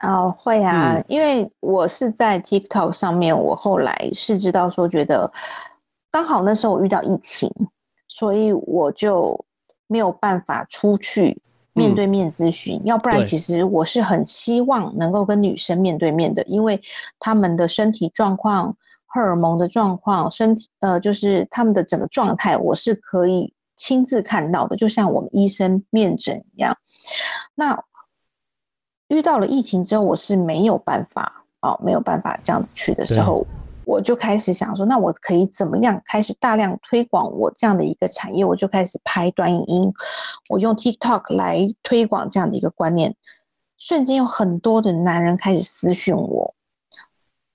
[0.00, 1.04] 哦，会啊，嗯。
[1.08, 5.32] 因为我是在 TikTok 上面，我后来是知道说，觉得
[6.10, 7.50] 刚好那时候我遇到疫情，
[8.08, 9.44] 所以我就
[9.86, 11.40] 没有办法出去
[11.72, 16.80] 面对面咨询，要不然其实我是很希望能够跟女生面对面的，因为
[17.18, 26.76] 她们的身体状况、荷尔蒙的状况、身体呃，就是她们的整个状态，我是可以亲自看到的，就像我们医生面诊一样。
[27.54, 27.84] 那
[29.08, 33.46] 遇到了疫情之后，我是没有办法哦，没有办法这样子去的时候，
[33.86, 38.44] 我就开始想说，那我可以怎么样开始大量推广我这样的一个产业？
[38.44, 39.92] 我就开始拍短影音，
[40.50, 43.16] 我用 TikTok 来推广这样的一个观念。
[43.78, 46.54] 瞬间有很多的男人开始私讯我，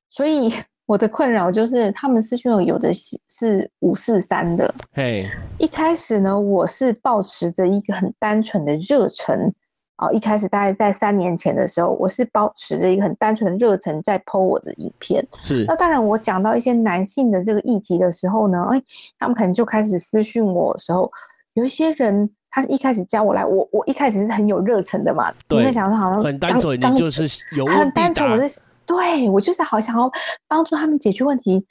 [0.09, 0.53] 所以
[0.93, 5.27] 我的困扰就是他们私讯我有的是是五四三的，嘿，
[5.57, 9.51] 一开始呢，我是保持着一个很单纯的热忱
[9.97, 15.25] 哦，一开始大概在三年前的时候，我是保持着一个很单纯的热忱在剖我的影片。
[15.39, 18.79] 是那当然，我讲到一些男性的这个议题的时候呢，哎，
[19.17, 21.11] 他们可能就开始私讯我的时候，
[21.55, 27.23] 有一些人他是一开始加我来，我我一开始是很有热忱的嘛，对你会想说好像很单纯，你就是
[27.57, 28.47] 有很单纯，我。
[28.47, 28.61] 是
[28.95, 30.11] 对我就是好想要
[30.47, 31.65] 帮助他们解决问题，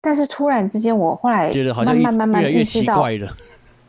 [0.00, 3.32] 但是突然之间，我后来觉得好像慢慢慢慢意识到，奇怪了。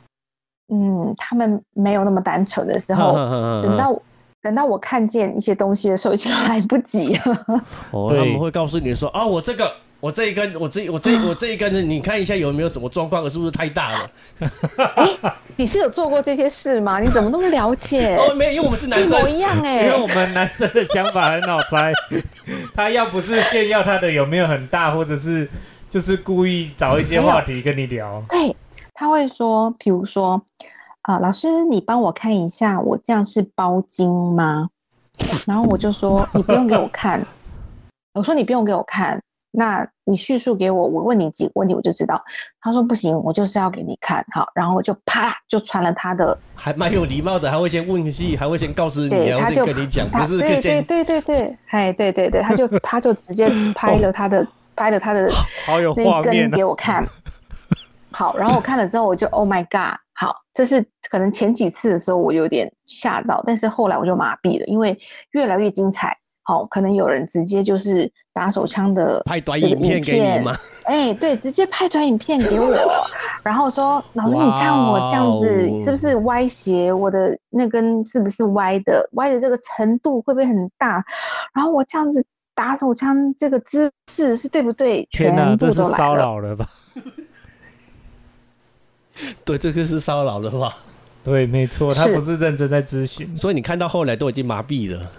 [0.73, 3.13] 嗯，他们没有那么单纯的时候，
[3.62, 4.01] 等等到
[4.41, 7.45] 等到我看见一些东西的时候，已经来不及了。
[7.91, 9.73] 哦，他们会告诉你说啊，我这个。
[9.99, 14.09] 我这一根，我这我这我这一根，你看一下有没有什么状况，是不是太大了？
[15.57, 16.99] 你是有做过这些事吗？
[16.99, 18.15] 你怎么那么了解？
[18.17, 21.91] 哦，没有，因为我们是男生一模，一样哎、因为我们男生的想法很好猜，
[22.73, 25.49] 他要不是炫耀他的有没有很大，或者是
[25.89, 28.23] 就是故意找一些话题跟你聊。
[28.29, 28.55] 对，
[28.93, 30.41] 他会说，比如说，
[31.01, 34.69] 啊、老师，你帮我看一下，我这样是包茎吗？
[35.45, 37.21] 然后我就说，你不用给我看。
[38.13, 42.23] 我说你不用给我看，那你叙述给我，我问你几个问题我就知道。
[42.62, 55.29] 他说不行，我就是要给你看，好，然后我就啪就传了他的，还蛮有礼貌的，还会先问戏，还会先告知你，对，然后再跟你讲，他不是对对对对对，哎，对对对，他就他就直接 拍了他的拍了他的
[55.65, 57.03] 好有画面哦给我看。
[58.12, 59.97] 好，然后我看了之后，我就 Oh my God！
[60.13, 64.99] 好，这是可能前几次的时候我有点吓到，但是后来我就麻痹了，因为
[65.31, 66.17] 越来越精彩。
[66.49, 70.55] 好，可能有人直接就是打手枪的拍短影片给你吗？
[70.85, 72.73] 哎，对，直接拍短影片给我，
[73.43, 76.91] 然后说老师，你看我这样子是不是歪斜？
[76.91, 79.07] 我的那根是不是歪的？
[79.12, 81.05] 歪的这个程度会不会很大？
[81.53, 85.07] 然后我这样子打手枪这个姿势是对不对？
[85.12, 86.17] 天哪，全这是骚部都来了。
[86.17, 86.67] 扰了吧？
[89.45, 90.75] 对，这个是骚扰的话，
[91.23, 95.12] 对，没错，他不是认真在咨询，所以你看到后来都已经麻痹了。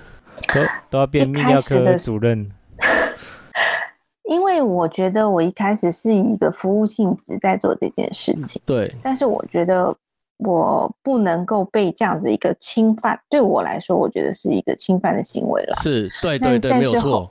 [0.48, 2.50] 都 都要变泌尿科的主任。
[4.24, 9.96] 因为我觉得我一开始是以一个服务性质在做这件事情，对，但是我觉得
[10.38, 15.74] 我不能够被这样子一个侵犯，对我来说，我觉得是一个侵犯的行为了。
[15.82, 17.28] 是，对但对对，没有错。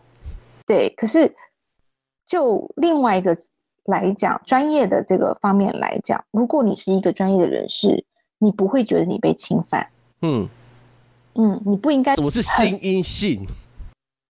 [0.65, 1.33] 对，可是
[2.27, 3.37] 就另外一个
[3.85, 8.03] 来讲，专业的这个方面来讲，如果你是一个专业的人士，
[8.39, 9.87] 你不会觉得你被侵犯，
[10.21, 10.49] 嗯，
[11.39, 13.47] 嗯，你不应该什么是心因性？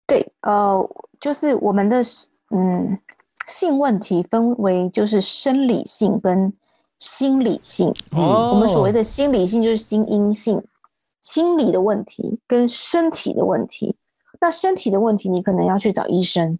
[0.07, 0.87] 对，呃，
[1.19, 2.03] 就是我们的
[2.51, 2.99] 嗯
[3.47, 6.53] 性问题分为就是生理性跟
[6.99, 7.95] 心理性。
[8.11, 10.63] 哦我们所谓的心理性就是心因性，
[11.23, 13.97] 心理的问题跟身体的问题。
[14.39, 16.59] 那身体的问题你可能要去找医生，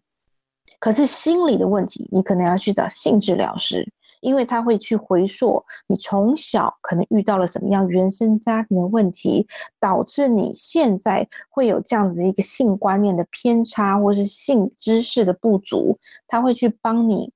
[0.81, 9.47] 可是心理的问题你可能要去找性治疗师，因为他会去回溯你从小可能遇到了什么样原生家庭的问题，
[9.81, 17.33] 导致你现在会有这样子的一个性观念的偏差，或是性知识的不足，他会去帮你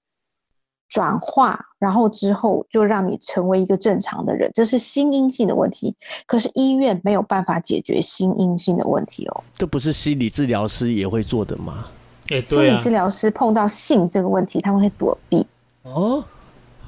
[0.89, 5.97] 转化，然后之后就让你成为一个正常的人，这是心因性的问题。
[6.27, 9.45] 可是医院没有办法解决心因性的问题哦。
[9.55, 11.87] 这不是心理治疗师也会做的吗？
[12.29, 15.47] 哎，心理治疗师碰到性这个问题，他们会躲避，
[15.83, 16.23] 哦，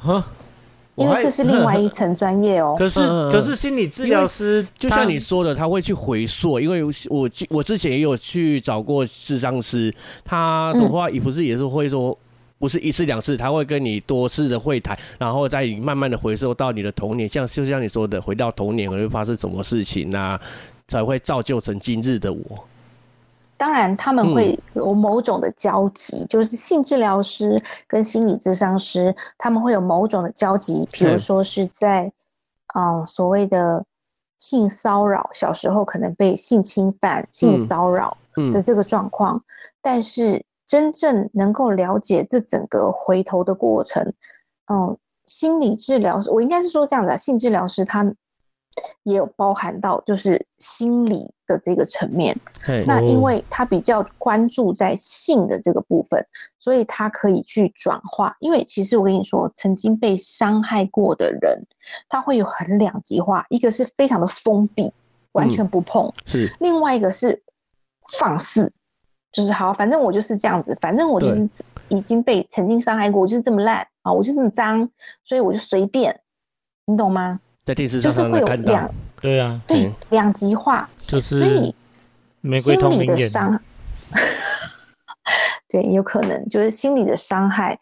[0.04, 0.24] 哈，
[0.96, 2.74] 因为这是另外一层专业哦。
[2.78, 9.92] 可是嗯可是心理治疗师就像你说的，他会去回溯，因为我我之前也有去找过智商师，
[10.24, 12.16] 他的话也不是也是会说。
[12.56, 20.40] 不是一次两次，他会跟你多次的会谈，然后再慢慢的回收到你的童年，像就像你说的，回到童年会发生什么事情啊，
[20.88, 22.40] 才会造就成今日的我。
[23.56, 32.12] 当然，他们会有某种的交集，就是性治疗师跟心理咨商师，他们会有某种的交集，比如说是在，
[32.74, 33.84] 嗯，所谓的
[34.38, 39.44] 性骚扰，小时候可能被性侵犯、性骚扰的嗯，这个状况，
[39.80, 44.12] 但是真正能够了解这整个回头的过程，
[44.66, 48.14] 嗯，心理治疗师，我应该是说这样的，性治疗师他
[49.02, 52.38] 也有包含到就是心理的这个层面。
[52.86, 56.26] 那因哦为他比较关注在性的这个部分，
[56.58, 58.36] 所以他可以去转化。
[58.40, 61.66] 因为其实我跟你说，曾经被伤害过的人，
[62.08, 64.92] 他会有很两极化，一个是非常的封闭，
[65.32, 67.42] 完全不碰；是另外一个是
[68.18, 68.72] 放肆，
[69.32, 71.48] 就是好，反正我就是这样子，反正我就是
[71.88, 74.88] 已经被曾经伤害过，我就是这么烂啊，我就这么脏，
[75.24, 76.20] 所以我就随便，
[76.86, 77.40] 你懂吗？
[77.64, 81.74] 在电视就是会有上常常看到两，对啊，对嗯两极化，就所以是
[82.40, 83.60] 玫瑰心理的伤，
[85.68, 87.78] 对，有可能就是心理的伤害，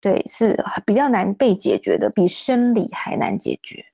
[0.00, 3.84] 对，是比较难被解决的，比生理还难解决。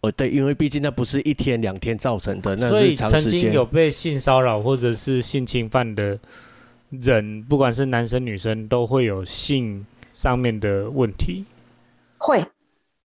[0.00, 3.52] 哦，对，因为毕竟那不是一天两天造成的，那所是以曾经长时间。
[3.52, 6.18] 有被性骚扰或者是性侵犯的
[6.90, 11.44] 人，不管是男生女生，都会有性上面的问题。
[12.18, 12.44] 会，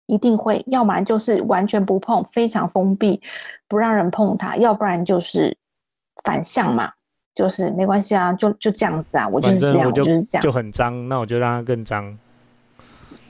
[0.08, 3.22] 一定会，要不然就是完全不碰，非常封闭，
[3.68, 5.58] 不让人碰它；要不然就是
[6.24, 6.92] 反向嘛，
[7.34, 12.18] 就是没关系啊，就就这样子啊，我就是这样，就是这样，就很脏，那我就让它更脏。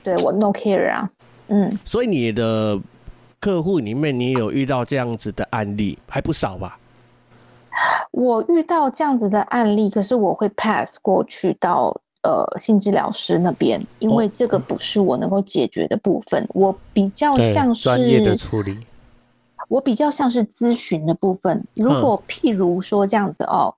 [0.02, 1.10] 对我 no care 啊，
[1.48, 2.78] 嗯，所以你的
[3.40, 6.78] 客户里面，你有遇到这样子的案例，还不少吧？
[8.10, 18.78] 我遇到这样子的案例，可是我会 pass 过去到呃性治疗师那边，因为这个不是我能够解决的部分，我比较像是专业的处理。
[19.68, 21.66] 我比较像是咨询的部分。
[21.74, 23.74] 如果譬如说这样子哦，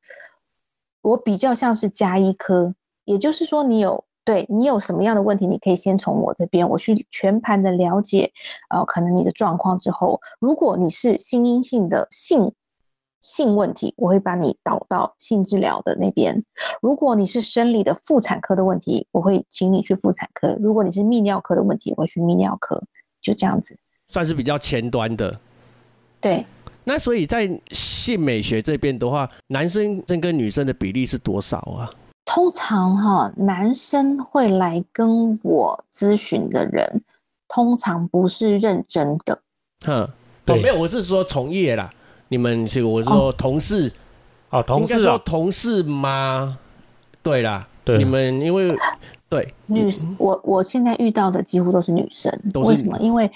[1.03, 2.75] 我比较像是加医科，
[3.05, 8.33] 也就是说你有对你有什么样的问题，你可以先从我这边，我去全盘的了解，
[8.69, 12.53] 呃，可能你的状况之后，如果你是心因性的性
[13.21, 16.43] 性问题，我会把你导到性治疗的那边；
[16.81, 22.83] 如果你是生理的妇产科的问题，我会请你去妇产科；如果你是泌尿科的问题，我会去泌尿科，
[23.21, 23.77] 就这样子。
[24.09, 25.39] 算是比较前端的。
[26.21, 26.45] 对，
[26.85, 31.91] 那所以在性美学这边的话，男生跟女生的比例是多少啊？
[32.25, 37.03] 通常哈，男生会来跟我咨询的人，
[37.49, 39.41] 通常不是认真的。
[39.85, 40.11] 哼，哦，
[40.45, 41.91] 对没有，我是说从业啦。
[42.29, 43.93] 你们是我是说同事，
[44.51, 46.59] 哦，同事啊，同事吗？
[47.23, 47.99] 对啦，对。
[47.99, 48.69] 你们因为
[49.29, 49.55] 对。
[49.67, 52.99] 女，我我现在遇到的几乎都是女生，都是为什么？
[52.99, 53.31] 因为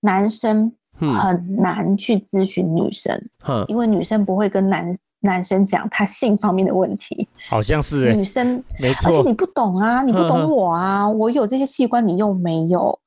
[0.00, 1.14] 男生嗯。
[1.14, 9.20] 很难去咨询女生，哼，因为女生不会跟男男生讲他性方面的问题，好像是哎、女生没错。
[9.20, 12.98] 而且你，不懂啊，你不懂我啊，我有这些器官你又没有，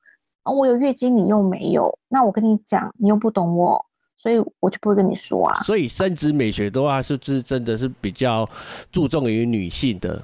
[0.42, 3.86] 啊，我有月经你又没有，那我跟你讲你又不懂我，
[4.18, 5.62] 所以我就不会跟你说啊。
[5.62, 8.46] 所以生殖美学的话，是不是真的是比较
[8.92, 10.20] 注重于女性的，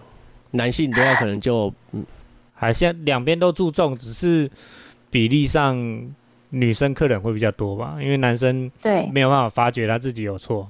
[0.50, 2.04] 男性的话可能就嗯
[2.52, 4.50] 还像两边都注重，只是
[5.10, 5.76] 比例上
[6.50, 10.68] 女生客人会比较多吧，因为男生对没有办法发觉他自己有错。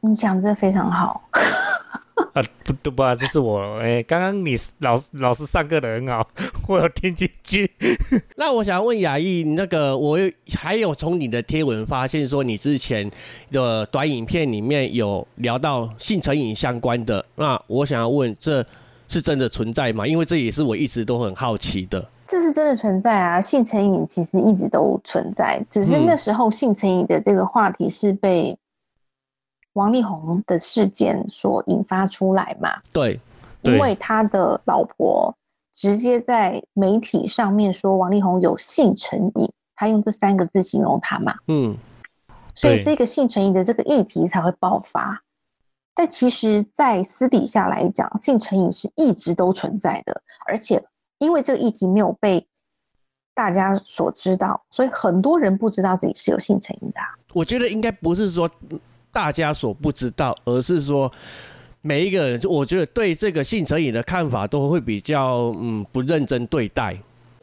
[0.00, 1.28] 你讲这非常好，
[2.38, 6.26] 啊，不不不，这是我哎，刚刚你老师老师上课的很好，
[6.68, 7.70] 我有听进去。
[8.36, 13.10] 那我想问雅艺，那个我有还有从你的贴文发现说，你之前
[13.50, 18.64] 的短影片里面有聊到性成瘾相关的，那我想要问，这
[19.08, 20.06] 是真的存在吗？
[20.06, 22.08] 因为这也是我一直都很好奇的。
[22.26, 28.56] 这是真的存在啊，性成瘾其实一直都存在，只是嗯那时候性成瘾的这个话题是被
[29.78, 33.20] 王力宏的事件所引发出来嘛，对，
[33.62, 33.74] 对。
[33.74, 35.36] 因为他的老婆
[35.72, 41.76] 直接在媒体上面说王力宏有性成瘾，他用这三个字形容他嘛，嗯，
[42.56, 45.22] 所以这个性成瘾的这个议题才会爆发。
[45.94, 50.84] 但其实，在私底下来讲，性成瘾是一直都存在的，而且
[51.18, 52.46] 因为这个议题没有被
[53.34, 58.50] 大家所知道，所以很多人不知道自己是有性成瘾的啊、我觉得应该不是说
[59.18, 61.12] 大家所不知道，而是说
[61.80, 66.96] 每一个人，我觉得对这个性成瘾的看法都会比较嗯不认真对待。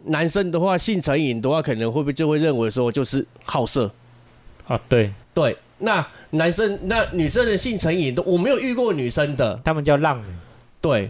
[0.06, 3.92] 男生的话，性成瘾的话，可能会不会就会认为说就是好色。
[4.68, 10.34] 啊，对对，那男生那女生的性成瘾都我没有遇过女生的，他们叫浪女，
[10.80, 11.10] 对，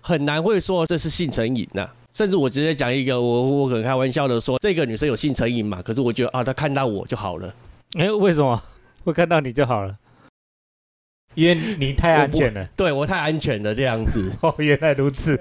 [0.00, 5.82] 很难会说这是性成瘾呐、甚至我直接讲一个，我我可能开玩笑的说，这个女生有性成瘾嘛？
[5.82, 7.54] 可是我觉得啊，她看到我就好了。
[7.98, 8.62] 哎、为什么
[9.04, 9.96] 会看到你就好了？
[11.34, 12.68] 因为你太安全了。
[12.76, 15.38] 对我太安全了，这样子， 哦，原来如此。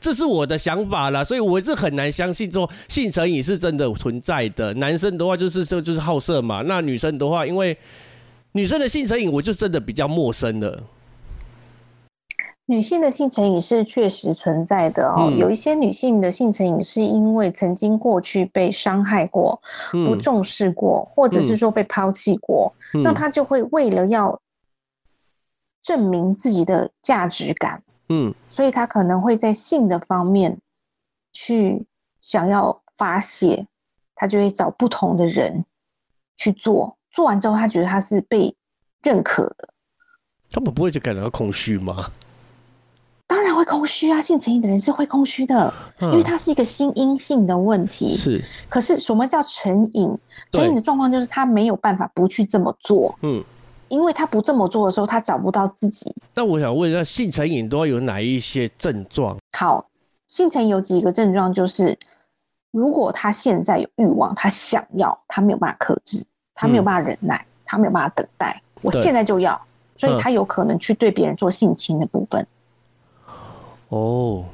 [0.00, 4.74] 这是我的想法啦，所以我是很难相信说性成瘾是真的存在的。
[4.74, 7.74] 男生的话就是就就是好色嘛，那女生的话，因为
[8.52, 10.82] 女生的性成瘾，我就真的比较陌生了。
[12.66, 15.36] 女性的性成瘾是确实存在的哦，嗯。
[15.36, 19.60] 有一些女性的性成瘾是因为曾经过去被伤害过、
[19.90, 23.14] 不嗯重视过，或者是说被抛弃过，那嗯。
[23.14, 24.40] 她就会为了要
[25.82, 28.32] 证明自己的价值感，嗯。
[28.48, 30.58] 所以她可能会在性的方面
[31.32, 31.84] 去
[32.20, 33.66] 想要发泄，
[34.14, 35.64] 她就会找不同的人
[36.36, 38.54] 去做，做完之后她觉得她是被
[39.02, 39.68] 认可的。
[40.50, 42.06] 他们不会就感到空虚吗？
[43.32, 48.14] 当然会空虚啊，性成瘾的人是会空虚的，因为嗯它是一个心因性的问题。
[48.14, 50.14] 是可是什么叫成瘾？
[50.50, 53.42] 成瘾的状况就是他没有办法不去这么做，嗯。
[53.88, 56.14] 因为他不这么做的时候，他找不到自己。
[56.34, 59.38] 那我想问一下，性成瘾都有哪一些症状？
[59.52, 59.86] 好，
[60.28, 61.98] 性成瘾有几个症状，就是
[62.70, 66.22] 如果他现在有欲望，他想要，他没有办法克制，
[66.54, 69.58] 他没有办法忍耐，他没有办法等待，我对现在就要，
[69.96, 72.46] 所以嗯他有可能去对别人做性侵的部分。
[73.92, 74.46] 哦，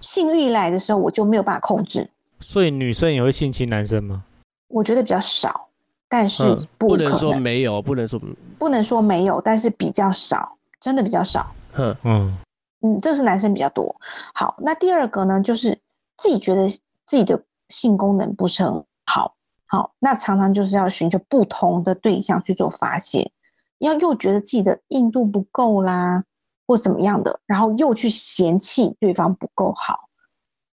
[0.00, 2.08] 性欲来的时候，我就没有办法控制。
[2.40, 4.24] 所以女生也会性侵男生吗？
[4.68, 5.68] 我觉得比较少，
[6.08, 8.18] 但是不能说没有，不能说，
[8.58, 11.54] 不能说没有，但是比较少，真的比较少。
[11.74, 12.38] 哼，嗯，
[12.80, 13.96] 嗯，这是男生比较多。
[14.32, 15.78] 好，那第二个呢，就是
[16.16, 19.34] 自己觉得自己的性功能不是很好，
[19.66, 23.30] 好，那常常就是要寻求不同的对象去做发泄，
[23.78, 26.24] 要又觉得自己的硬度不够啦，
[26.66, 30.08] 或怎么样的，然后又去嫌弃对方不够好，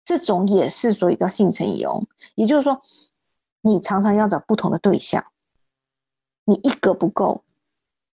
[0.04, 2.04] 这种也是所以叫性成瘾哦。
[2.34, 2.82] 也就是说，
[3.60, 5.26] 你常常要找不同的对象，
[6.44, 7.44] 你一个不够，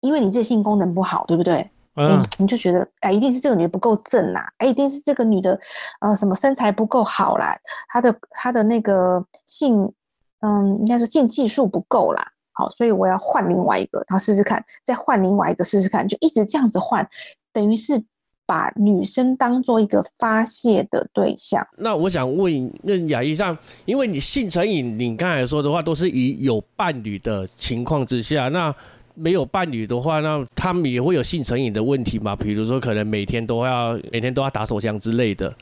[0.01, 1.71] 因为你这性功能不好，对不对？
[1.95, 5.61] 嗯嗯，你就觉得哎，一定是这个女的不够正啦，哎，一定是这个女的，
[6.01, 9.93] 呃，什么身材不够好啦，她的她的那个性，
[10.41, 17.11] 嗯，应该说性技术不够啦，好，所以我要换另外一个，然后试试看，再换另外一个试试看，就一直这样子换，
[17.53, 18.05] 等于是
[18.47, 21.67] 把女生当做一个发泄的对象。
[21.79, 28.75] 那我想问，那雅医上，因为你性成瘾，你刚才说的话都是以有伴侣的情况之下，那
[29.15, 32.35] 没有伴侣的话，那他们也会有性成瘾的问题嘛？
[32.35, 35.55] 比如说，可能每天都要每天都要打手枪之类的，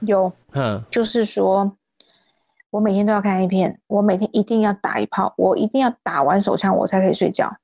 [0.00, 1.76] 有，嗯，就是说，
[2.70, 7.54] 我每天都要看 A 片，我每天一定要打一炮，我一定要打完手枪我才可以睡觉，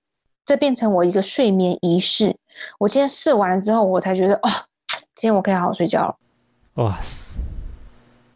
[0.51, 2.35] 这变成我一个睡眠仪式。
[2.81, 4.51] 我今天试完了之后，我才觉得哦，
[5.15, 6.17] 今天我可以好好睡觉了。
[6.83, 7.39] 哇塞，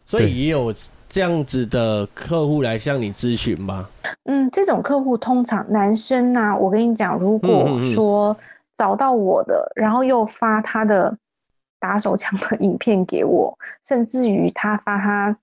[0.05, 0.73] 所以也有
[1.09, 3.89] 这样子的客户来向你咨询吗？
[4.23, 8.37] 嗯，这种客户通常男生呐、我跟你讲，如果说
[8.77, 11.17] 找到我的，然后又发他的
[11.81, 15.37] 打手枪的影片给我，甚至于他发他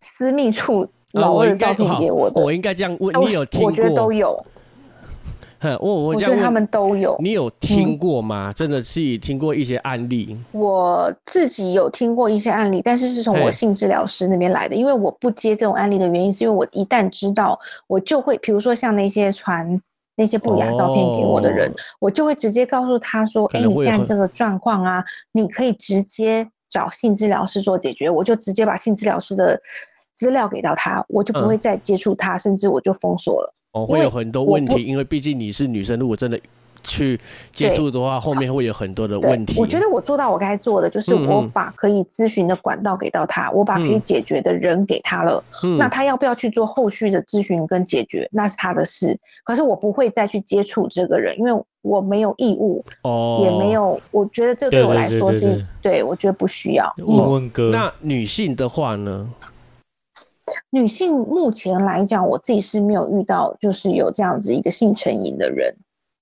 [0.00, 4.10] 私密处呃老二的照片好给我的，我应该这样问，你有听我觉得都？
[4.10, 4.46] 有，
[5.60, 7.16] 哼，我我觉得他们都有。
[7.20, 8.52] 你有听过吗？
[8.52, 10.38] 真的是听过一些案例？
[10.52, 14.74] 我自己有听过一些案例，但是是从我性治疗师那边来的。
[14.76, 19.80] 因为我不接这种案例的原因，是因为我一旦知道，我就会，比如说像那些传
[20.16, 29.60] 那些不雅照片给我的人，哦我就会直接告诉他说：“哎、你现在这个状况啊，你可以直接找性治疗师做解决。”我就直接把性治疗师的
[30.14, 33.54] 资料给到他，我就不会嗯再接触他，甚至我就封锁了。
[33.76, 36.40] 哦，会有很多问题，因为毕竟你是女生，如果真的
[36.82, 37.20] 去
[37.52, 39.60] 接触的话，后面会有很多的问题。
[39.60, 45.44] 我觉得我做到我该做的，就是我把可以咨询的管道给到他，我把可以嗯解决的人给他了。
[45.62, 49.18] 嗯那他要不要去做后续的咨询跟解决，那是他的事。
[49.44, 53.72] 可是我不会再去接触这个人，因为我没有义务，哦，也没。
[53.72, 56.90] 有，我觉得这对我来说是对我觉得不需要。
[56.96, 59.28] 问问哥，那女性的话呢？
[60.70, 65.74] 女性目前来讲，我自己是没有遇到就是有这样子一个性成瘾的人，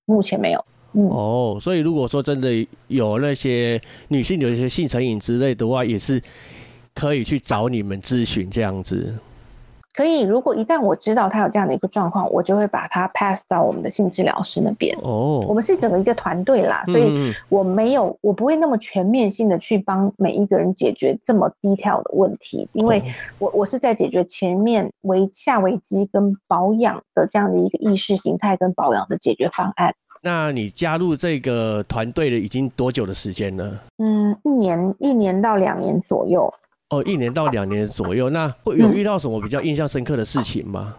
[0.06, 0.64] 目前没有。
[0.92, 6.22] 哦，所以如果说真的有那些女性有一些性成瘾之类的话，也是
[6.94, 9.12] 可以去找你们咨询这样子。
[9.94, 10.22] 可以。
[10.22, 14.96] 如果一旦我知道他有这样的一个状况，我就会把他 pass 到我们的性治疗师那边。
[15.02, 23.04] 哦我哦，们是整个一个团队啦，所以我没有，我不会那么全面性的去帮每一个人解决这么低调的问题，因为哦
[23.38, 29.94] 我我是在解决前面危下危机跟保养的这样的一个意识形态跟保养的解决方案。
[30.22, 33.78] 那你加入这个团队的已经多久的时间呢？
[33.98, 36.52] 嗯，一年一年到两年左右。
[36.90, 38.30] 哦，一年到两年左右。
[38.30, 40.94] 那会有嗯遇到什么比较印象深刻的事情吗？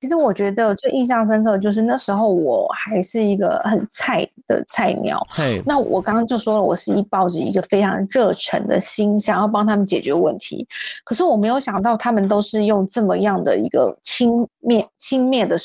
[0.00, 10.64] 其实我觉得最印象深刻的就是那时候我还是一个很菜的菜鸟，嘿，那我刚刚就说了，我是一抱着一个非常热忱的心，想要帮他们解决问题。
[11.02, 15.56] 可是我没有想到，他们都是用这么样的一个轻蔑、轻蔑的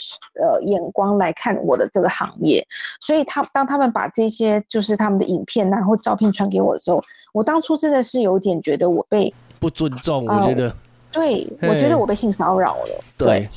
[0.41, 2.65] 呃眼光来看我的这个行业。
[3.01, 6.99] 所以他当他们把这些就是他们的影片然后照片传给我的时候，
[7.33, 9.31] 我当初真的是有点觉得我被
[9.63, 10.75] 不尊重，我哦觉得
[11.09, 13.03] 对我觉得我被性骚扰了。
[13.17, 13.47] 对，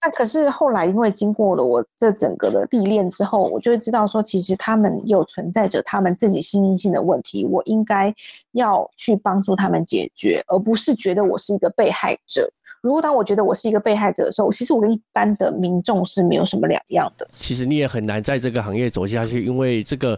[0.00, 8.14] 那可是后来，因为经过了我这整个的历练之后，我就会知道说，其实他们有存在着他们自己心因性的问题，我应该
[8.52, 12.48] 要去帮助他们解决，而不是觉得我是一个被害者。
[12.82, 17.26] 如果当我觉得我是一个被害者的时候，其实我跟一般的民众是没有什么两样的。
[17.32, 20.16] 其实你也很难在这个行业走下去，因为这个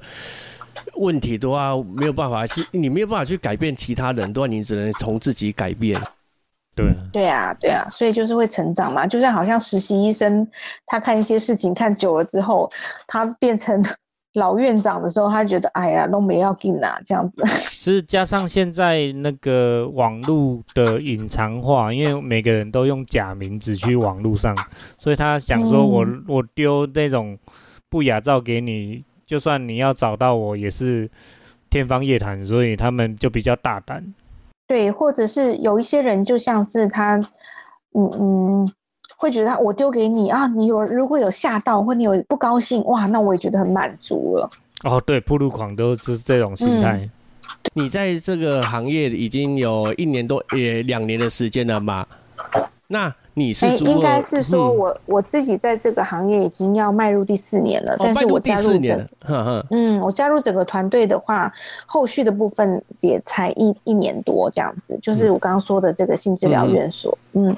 [0.97, 5.99] 问题的话没有办法，是你没有办法去改变其他人的话，你只能从自己改变。
[6.75, 10.47] 对啊，对啊，对啊，所以就是会成长嘛，就像好像实习医生，
[10.87, 12.71] 他看一些事情看久了之后，
[13.09, 13.85] 他变成
[14.35, 17.43] 老院长的时候，他觉得哎呀，都没要进啊，这样子。
[17.83, 24.55] 就 是加上现在那个网络的隐藏化，因为每个人都用假名字去网络上，
[24.97, 27.37] 所以他想说我我丢那种
[27.89, 31.09] 不雅照给你，就算你要找到我也是
[31.69, 34.15] 天方夜谭，所以他们就比较大胆。
[34.67, 37.17] 对，或者是有一些人，就像是他，
[37.95, 38.73] 嗯嗯，
[39.19, 44.51] 会觉得他我丢给你啊，你有如果有吓到或你有不高兴，哇，那我也觉得很满足了。
[44.85, 47.09] 哦，对，铺路狂都是这种心态。
[47.75, 52.07] 你在这个行业已经有一年多，也两年的时间了嘛？
[52.91, 59.09] 那你是应该是说我我自己在这个行业已经要迈入第四年了，但是我加入整，
[59.71, 61.53] 嗯，我加入整个团队的话，
[61.87, 67.55] 后续的部分也才一一年多这样子，就是我刚刚说的这个性治疗院所，嗯。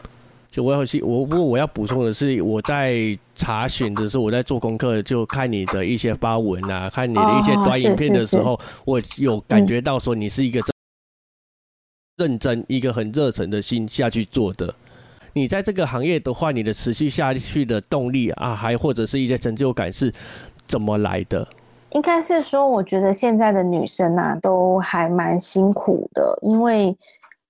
[0.50, 10.60] 就我要去，我不过我要补充的是，我在查询的时候，我在做功课，就看你的一些发文啊，看你的一些短影片的时候，我有感觉到说你是一个
[12.16, 14.74] 认真、一个很热忱的心下去做的。
[15.32, 20.12] 你在这个行业的话，你的持续下去的动力啊，还或者是一些成就感是
[20.66, 21.46] 怎么来的？
[21.90, 26.96] 应该是说，我觉得现在的女生啊，都还蛮辛苦的，因为。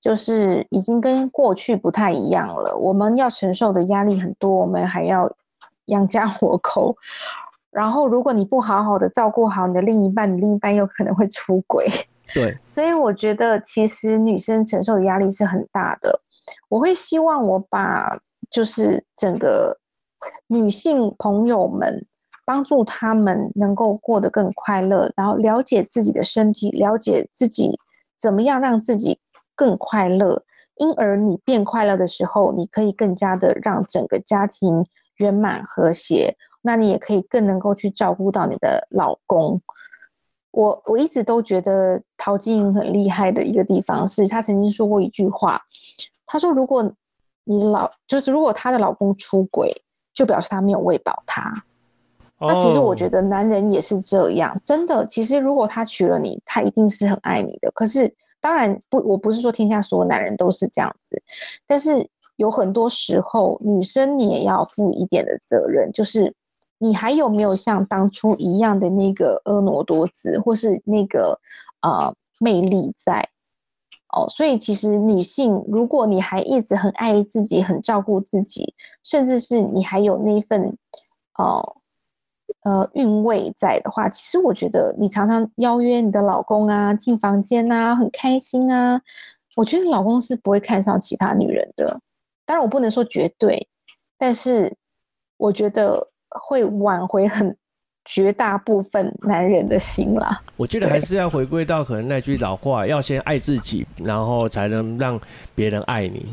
[0.03, 5.31] 就是已经跟过去不太一样了，我们要承受的压力很多，我们还要
[5.89, 6.97] 养家活口。
[7.71, 11.87] 然后，如果你不好好的照顾好你的另一半，你另一半有可能会出轨。
[12.33, 16.19] 对， 所以我觉得其实女生承受的压力是很大的。
[16.69, 18.19] 我会希望我把
[18.51, 19.79] 就是整个
[20.47, 22.07] 女性朋友们
[22.45, 27.79] 帮助他们能够过得更快乐，然后了解自己的身体，了解自己
[28.21, 29.19] 怎么样让自己。
[29.57, 30.43] 更快乐，
[30.77, 34.87] 因而你变快乐的时候，你可以更加的让整个家庭
[35.17, 36.39] 圆满和谐。
[36.63, 39.61] 那你也可以更能够去照顾到你的老公。
[40.51, 45.61] 我我一直都觉得陶晶莹很厉害的一个地方是，她曾经说过一句话，
[46.31, 46.93] 她说：“如果
[47.45, 49.83] 你老就是如果她的老公出轨，
[50.15, 51.65] 就表示他没有喂饱她。”
[52.39, 55.05] 那其实我觉得男人也是这样，真的。
[55.07, 57.71] 其实如果他娶了你，他一定是很爱你的。
[57.73, 58.15] 可是。
[58.43, 61.23] 当然不，我不是说天下所有男人都是这样子，
[61.67, 66.35] 但是有很多时候，女生你也要负一点的责任，就是
[66.79, 71.39] 你还有没有像当初一样的那个婀娜多姿，或是那个
[71.83, 73.29] 呃魅力在
[74.13, 74.29] 哦。
[74.29, 80.77] 所以其实女性，如果你还一直很爱自己，很照顾自己，甚至是你还有那份
[81.37, 81.77] 哦。
[82.63, 89.01] 呃，韵味在的话，其实我觉得你常常邀约你的老公啊进房间啊，很开心啊。
[89.57, 92.01] 我觉得老公是不会看上其他女人的。
[92.45, 93.69] 当然，我不能说绝对，
[94.19, 94.77] 但是
[95.39, 97.57] 我觉得会挽回很
[98.13, 100.43] 绝大部分男人的心啦。
[100.57, 105.21] 我觉得还是要回归到可能那句老话，要先爱自己，然后才能让
[105.55, 106.27] 别人爱你。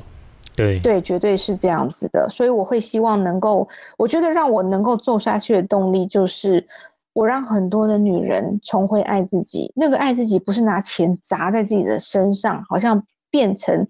[0.55, 6.65] 对对，绝对是这样子的，所以我会希望能够，我觉得让我能够做下去的动力就是，
[7.13, 9.71] 我让很多的女人重回爱自己。
[9.75, 13.87] 那个爱自己不是拿钱砸在自己的身上，好像变成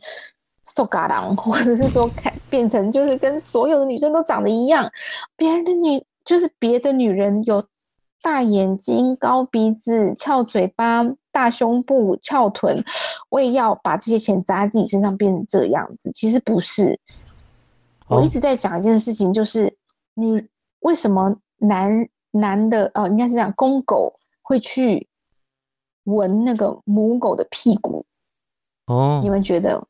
[0.65, 4.91] 瘦嘎郎，或者是说看变成就是跟所有的女生都长得一样，
[5.37, 7.63] 别人的女就是别的女人有
[8.27, 11.05] 大眼睛、高鼻子、翘嘴巴。
[11.31, 12.83] 大胸部、翘臀，
[13.29, 16.11] 我也要把这些钱砸在自己身上，变成这样子。
[16.11, 16.99] 其实不是，
[18.07, 19.77] 我一直在讲一件事情，就是
[20.15, 20.47] 你
[20.79, 25.07] 为什么男男的哦，应该是讲公狗会去
[26.05, 28.03] 闻那个母狗的屁股
[28.87, 29.21] 哦？
[29.23, 29.87] 你们觉得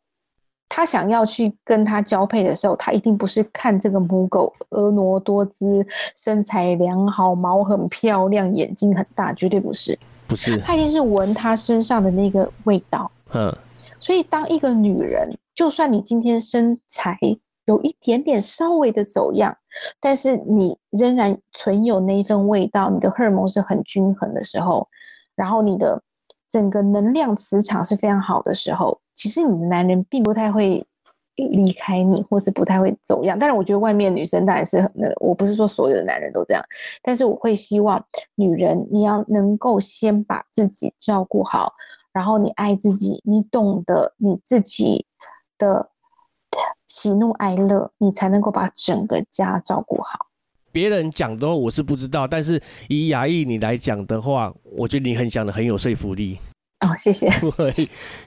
[0.69, 9.97] 他想要去跟他交配的时候，他一定不是看这个母狗婀娜多姿、身材良好、毛很漂亮、眼睛很大，绝对不是。
[10.27, 13.09] 不是，他一定是闻他身上的那个味道。
[13.33, 13.55] 嗯，
[13.99, 17.17] 所以当一个女人，就算你今天身材
[17.65, 19.57] 有一点点稍微的走样，
[20.01, 24.89] 但是你仍然存有那一份味道，你的荷尔蒙是很均衡的时候，
[25.35, 26.01] 然后你的
[26.49, 30.85] 整个能量磁场是非常好的时候，其实你的男人并不太会。
[31.39, 33.37] 离开你，或是不太会走样。
[33.37, 36.65] 但是我觉得外面女生当然是很那个，我不是说所有的男人都这样，
[37.03, 41.73] 但是我会希望女人你要能够先把自己照顾好，
[42.11, 45.05] 然后你爱自己，你懂得你自己
[45.59, 45.91] 的
[46.87, 50.26] 喜怒哀乐，你才能够把整个家照顾好。
[50.71, 56.37] 别人讲的话我是不知道，但是以雅意你来讲的话，我觉得你很讲的很有说服力。
[56.81, 57.27] 哦，谢谢。
[57.41, 57.73] 不会，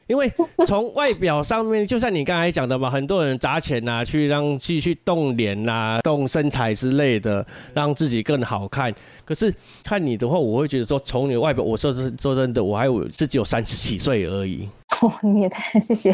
[0.09, 0.29] 因为
[0.67, 8.93] 从外表上面，就像你刚才讲的嘛，很多人砸钱呐，去让去去动脸呐、动身材之类的，让自己更好看。
[9.25, 14.69] 可是看你的话，我会觉得说，从你的外表，我说是说真的，我还有自己有三十几岁而已。
[15.01, 16.11] 哦，你也太谢谢。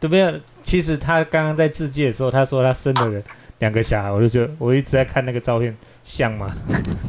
[0.00, 0.40] 对不对？
[0.64, 3.22] 其实他刚刚在自介的时候，他说他生了
[3.58, 6.54] 两个小孩，我就觉得我一直在看那个照片，像吗？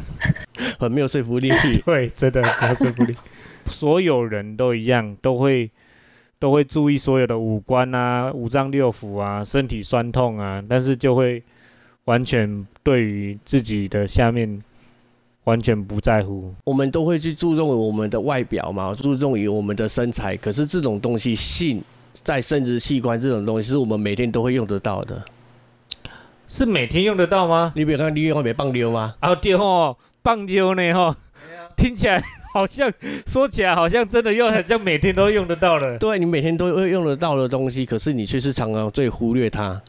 [0.79, 1.49] 很没有说服力。
[1.85, 3.15] 对，真的没有说服力。
[3.65, 5.69] 所有人都一样，都会
[6.39, 11.43] 都会注意所有的五官啊、五脏六腑啊、身体酸痛啊，但是就会
[12.05, 14.61] 完全对于自己的下面
[15.43, 16.51] 完全不在乎。
[16.63, 20.35] 我们都会去注重我们的外表嘛，注重于我们的身材。
[20.35, 21.81] 可是这种东西，性
[22.13, 25.23] 在生殖器官这种东西，是我们每天都会用得到的。
[26.49, 27.71] 是每天用得到吗？
[27.75, 29.15] 你别看你用没棒溜吗？
[29.19, 31.15] 啊对吼，棒丢呢吼，
[31.77, 32.21] 听起来
[32.51, 32.91] 好像
[33.27, 35.97] 说起来好像真的又好像每天都用得到了。
[35.99, 39.79] 对你每天都会用得到的东西，可是你却是常常最忽略它，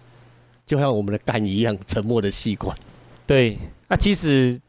[0.67, 2.77] 就像我们的肝一样沉默的器官。
[3.27, 3.57] 对，
[3.89, 4.61] 那其实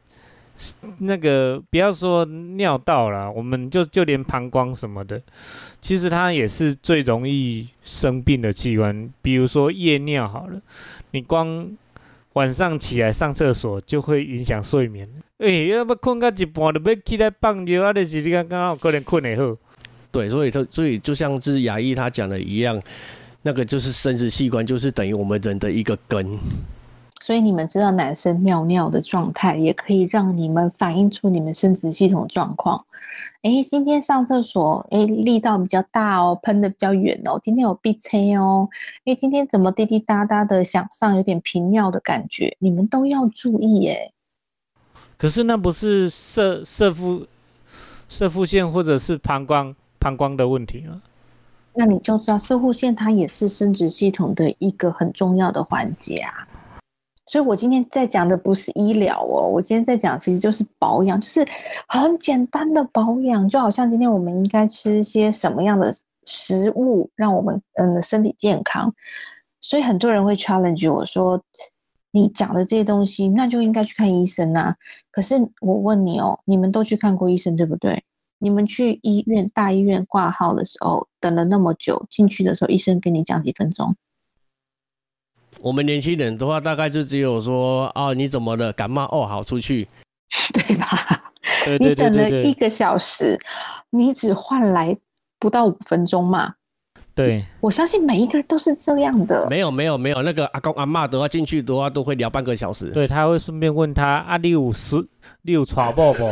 [0.98, 5.20] 那个不要说尿道啦，我们就就连膀胱什么的，
[5.82, 9.10] 其实它也是最容易生病的器官。
[9.20, 10.60] 比如说夜尿好了，
[11.12, 11.70] 你光
[12.34, 15.08] 晚上起来上厕所就会影响睡眠。
[15.38, 19.56] 诶、要不困到一半就要起来放尿，啊，就是你刚刚好可能困得好。
[20.10, 22.80] 对，所以他所以就像是牙医他讲的一样，
[23.42, 26.38] 那个就是生殖器官，就是等于我们人的一个根。
[27.22, 32.84] 所以你们知道，男生尿尿的状态也可以让你们反映出你们生殖系统状况。
[33.42, 37.38] 诶，今天上厕所，诶，力道比较大哦，喷的比较远哦。
[37.40, 38.68] 今天有闭车哦，
[39.04, 44.12] 诶，今天怎么滴滴答答的想上，有点频尿的感觉，你们都要注意耶。
[45.16, 47.28] 可是那不是射射腹
[48.08, 51.00] 射腹线或者是膀胱膀胱的问题吗？
[51.74, 56.48] 那你就知道，射护腺它也是生殖系统的一个很重要的环节啊。
[57.32, 61.48] 所以我今天在讲的不是医疗哦，我今天在讲其实就是保养，就是
[61.88, 65.94] 很简单的保养，就好像今天我们应该吃些什么样的
[66.26, 68.94] 食物，让我们嗯的身体健康。
[69.62, 71.42] 所以很多人会 challenge 我说，
[72.10, 74.76] 你讲的这些东西，那就应该去看医生啊。
[75.10, 78.04] 可是我问你哦，你们都去看过医生对不对？
[78.40, 83.96] 你们去医院大医院挂号的时候，等了那么久，进去的时候医生跟你讲几分钟？
[85.60, 88.72] 我们年轻人的话，大概就只有说啊，你怎么了？
[88.72, 89.86] 感冒哦，好出去。
[90.52, 90.86] 对吧？
[91.64, 93.38] 对你对对对等了一对个小时，
[93.90, 94.96] 你只换来
[95.38, 96.54] 不到五分钟嘛？
[97.14, 99.46] 对，我相信每一个人都是这样的。
[99.50, 102.86] 没有没有没有，那个阿公阿嬷的话进去的话，都会聊半个小时。
[102.86, 104.96] 对，他会顺便问他啊，你有十
[105.42, 106.28] 你有传播不？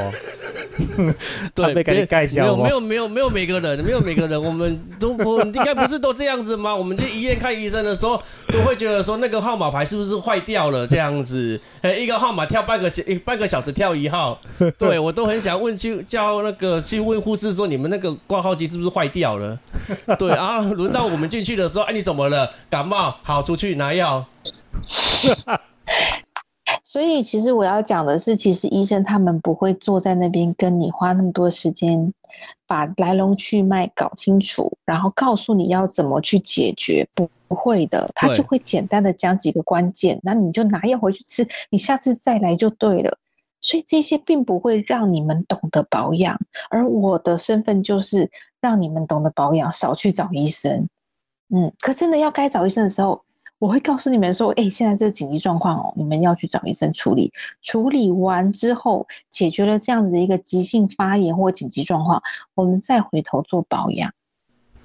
[1.54, 6.74] 对，被给你介没有没有没有没有每个人，没有每个人，我们都不应该不是都这样子吗？
[6.74, 11.60] 我们去医院看医生的时候，都会觉得说那个号码牌是不是坏掉了这样子？
[11.82, 14.40] 呃，一个号码跳半个小半个小时跳一号，
[14.78, 19.58] 对我都很想问去叫那个去问护士说你们那个挂号机是不是坏掉了？
[20.18, 22.52] 对啊，轮到我们进去的时候，哎，你怎么了？
[22.68, 23.14] 感冒？
[23.22, 24.26] 好，出去拿药。
[26.84, 32.12] 所以其实我要讲的是，其实医生他们不会坐在那边跟你花那么多时间，
[32.66, 43.18] 把来龙去脉搞清楚，然后告诉你要怎么去解决，不不会的，他就会简单的讲几个关键，那你就拿药回去吃，你下次再来就对了。
[43.60, 46.40] 所以这些并不会让你们懂得保养，
[46.70, 48.30] 而我的身份就是
[48.60, 50.88] 让你们懂得保养，少去找医生。
[51.48, 53.24] 嗯，可真的要该找医生的时候，
[53.58, 57.32] 我会告诉你们说，哎、现在这紧急状况哦，你们要去找医生处理。
[57.60, 62.22] 处理完之后，解决了这样子的一个急性发炎或紧急状况，
[62.54, 64.12] 我们再回头做保养。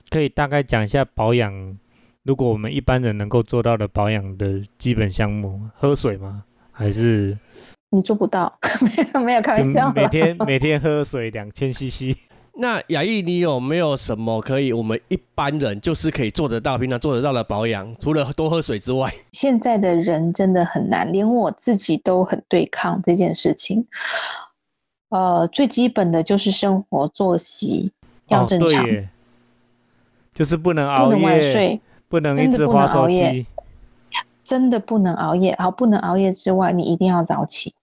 [0.10, 1.78] 可以大概讲一下保养，
[2.24, 6.44] 如果我们一般人能够做到的保养的基本项目，喝水吗？
[6.72, 7.38] 还是
[7.96, 12.16] 你做不到，没有没有开玩笑每天每天喝水两千 CC？
[12.58, 17.96] 那雅艺，你有没有什么可以我们一般人就是可以做得到、平常做得到的保养？
[18.00, 23.86] 除了多喝水之外， 现在的人真的很难，连我自己都很对抗这件事情。
[25.10, 27.92] 呃，最基本的就是生活作息
[28.28, 28.86] 要哦，正常，
[30.34, 33.46] 就是不能熬不能晚夜，睡，不能一直划手熬夜机。
[34.46, 35.56] 真的不能熬夜。
[35.58, 37.74] 好，不能熬夜之外，你一定要早起，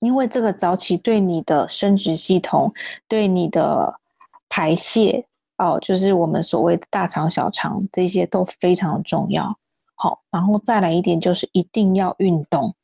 [0.00, 2.72] 因为这个早起对你的生殖系统、
[3.08, 3.98] 对你的
[4.48, 5.24] 排泄
[5.56, 9.56] 哦，就是我们所谓的大肠、小肠这些都非常重要。
[9.94, 12.74] 好，然后再来一点就是一定要运动，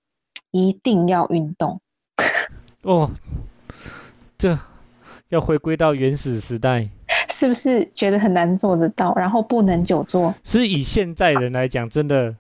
[0.51, 1.81] 一定要运动。
[2.83, 3.11] 哦，
[4.39, 4.59] 这
[5.29, 6.89] 要回归到原始时代。
[7.29, 9.13] 是不是觉得很难做得到？
[9.17, 12.37] 然后不能久坐，是以现在人来讲，真的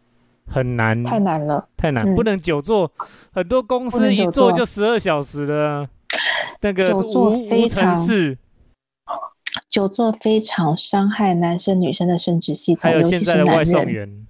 [0.46, 1.68] 很难，太难了。
[1.76, 2.90] 太难，嗯不能久坐。
[3.32, 5.88] 很多公司一坐坐就十二小时了，
[6.60, 8.06] 那个久坐无无非常
[9.68, 13.64] 久坐非常伤害男生女生的生殖系统，还有尤其是现在的外。
[13.64, 14.26] 送员，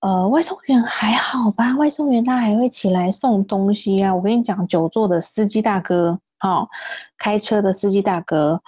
[0.00, 1.74] 呃，外送员还好吧？
[1.76, 4.14] 外送员他还会起来送东西啊。
[4.14, 6.68] 我跟你讲，久坐的司机大哥，哦，
[7.16, 8.60] 开车的司机大哥，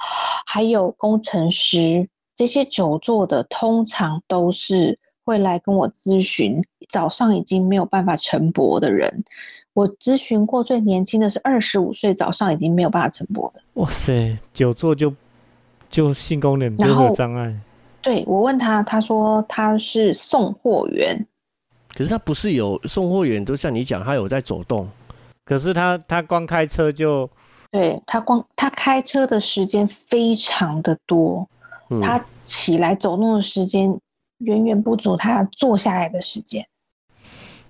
[0.47, 9.25] 还有工程师，这些久坐的通常都是会来跟我咨询，早上已经没有办法晨勃的人。
[9.73, 13.61] 我咨询过最年轻的是二十五岁，早上已经没有办法晨勃的。
[13.75, 15.13] 哇塞，久坐就
[15.91, 17.53] 就性功能就有障碍。
[18.01, 21.27] 对我问他，他说他是送货员，
[21.95, 24.89] 可是他不是有送货员，都像你讲，他有在走动。
[25.45, 27.29] 可是他他光开车就
[27.71, 31.49] 对他光他开车的时间非常的多，
[31.91, 33.99] 嗯，他起来走动的时间
[34.45, 36.67] 远远不足他坐下来的时间。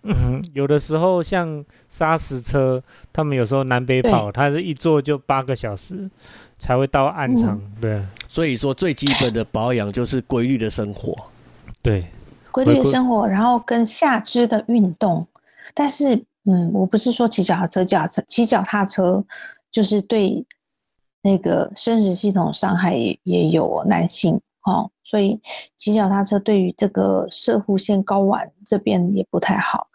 [0.03, 6.11] 嗯，有的时候像砂石车，他们有时候南北跑，他是一坐就八个小时
[6.59, 7.57] 才会到暗场。
[7.57, 11.17] 嗯对所以说最基本的保养就是规律的生活。
[11.81, 12.05] 对，
[12.51, 15.27] 规律的生活，然后跟下肢的运动。
[15.73, 19.25] 但是，嗯，我不是说骑脚踏车，脚踏车骑脚踏车
[19.71, 20.45] 就是对
[21.23, 25.39] 那个生殖系统伤害也也有哦男性哦，所以
[25.77, 29.89] 骑脚踏车对于这个射护线睾丸这边也不太好，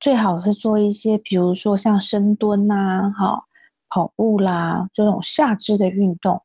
[0.00, 3.44] 最好是做一些，比如说像深蹲呐、哈、
[3.88, 6.40] 跑步啦这种下肢的运动，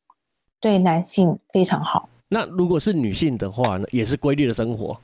[0.60, 2.10] 对男性非常好。
[2.30, 4.98] 那如果是女性的话呢，也是规律的生活。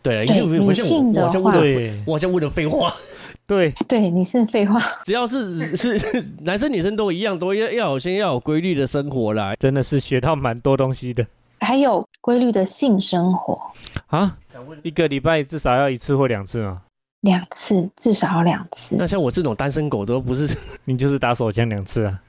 [0.00, 2.94] 对啊，因为我像我女性的话我好像问的对我好像问的废话，
[3.44, 4.80] 对，对，你是废话。
[5.04, 9.56] 只要是是是 男生女生都一样，都要要有先要有规律的生活啦。
[9.56, 11.26] 真的是学到蛮多东西的
[11.60, 13.60] 还有规律的性生活，
[14.06, 14.36] 啊！
[14.82, 16.82] 一个礼拜至少要一次或两次嘛，
[17.20, 22.20] 两次至少要两次，那像我这种单身狗都不是， 你就是打手枪两次啊。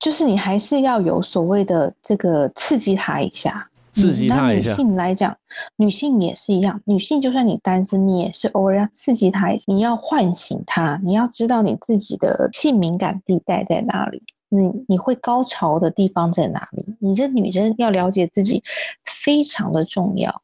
[0.00, 4.70] 就是你还是要有所谓的这个刺激他一下，刺激嗯那女他一下。
[4.70, 5.36] 女性来讲，
[5.76, 14.22] 女性也是一样，女性就算你单身，你也是偶尔要刺激她一下，你要唤醒她，你要知道你自己的性敏感地带在哪里，
[14.56, 18.62] 你你会高潮的地方在哪里，你这女生要了解自己
[19.04, 20.42] 非常的重要。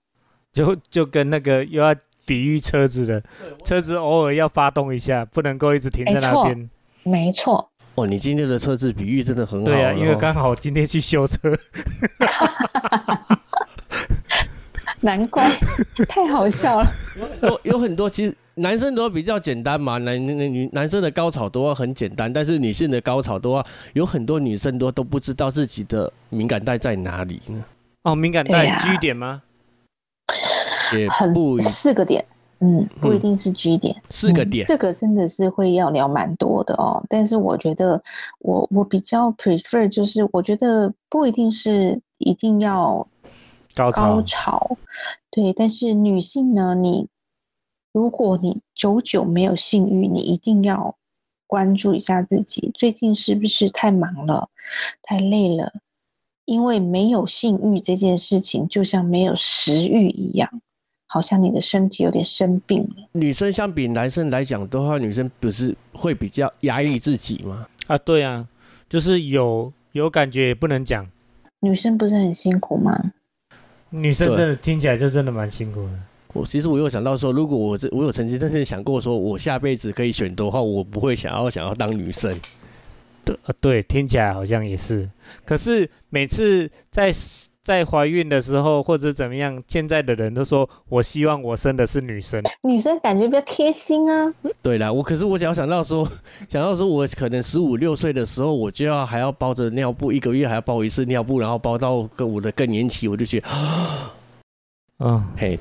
[0.53, 1.95] 就就跟那个又要
[2.27, 3.23] 比喻车子的，
[3.65, 6.69] 车子偶尔要发动一下，不能够一直停在那边。
[7.05, 9.67] 没错，哦，你今天的车子比喻真的很好。
[9.67, 11.57] 对啊，因为哦刚好今天去修车，
[15.01, 15.49] 难怪
[16.09, 16.89] 太好笑了。
[17.43, 27.65] 有有很多其实男生都比较简单嘛，男男女男生的高潮都要很简单，但是女性的高潮都要有很多女生都都不知道自己的敏感带在哪里呢，
[28.03, 29.43] 哦，敏感带 G 点吗？
[30.95, 32.25] 也很不一四个点，
[32.59, 34.67] 嗯，不一嗯定是 G 点，嗯四个点。
[34.67, 37.03] 这个真的是会要聊蛮多的哦。
[37.09, 38.03] 但是我觉得
[38.41, 43.07] 我我比较 prefer 就是我觉得不一定是一定要
[43.75, 44.77] 高潮高潮，
[45.31, 47.07] 对，但是女性呢，你
[47.93, 50.97] 如果你久久没有性欲，你一定要
[51.47, 54.49] 关注一下自己，最近是不是太忙了，
[55.03, 55.73] 太累了？
[56.45, 60.63] 因为没有性欲这件事情，就像没有食欲一样，
[61.07, 63.09] 好像你的身体有点生病了。
[63.13, 67.67] 女生相比男生来讲的话，女生不是会比较压抑自己吗？
[67.89, 68.47] 啊，对啊，
[68.89, 71.09] 就是有有感觉也不能讲，
[71.61, 73.13] 女生不是很辛苦吗？
[73.91, 76.01] 女生真的听起来就真的蛮辛苦的。
[76.33, 82.39] 我其实我有想到说，如果我这我有曾经真正想过说，我下辈子可以选的话，我不会想要想要当女生。
[83.25, 85.09] 对啊，对，听起来好像也是。
[85.45, 87.13] 可是每次在
[87.63, 92.43] 在怀孕的时候或者怎么样，现在的人都说我希望我生的是女生。
[92.63, 94.33] 女生感觉比较贴心啊。
[94.63, 96.09] 对啦，我可是我只要想到说，
[96.49, 104.15] 想到说我可能十五六岁的时候，我就要还要包着尿布，一个月还要包一次尿布，然后包到跟我的更年期，我就觉得，啊
[105.03, 105.59] 嗯，嘿，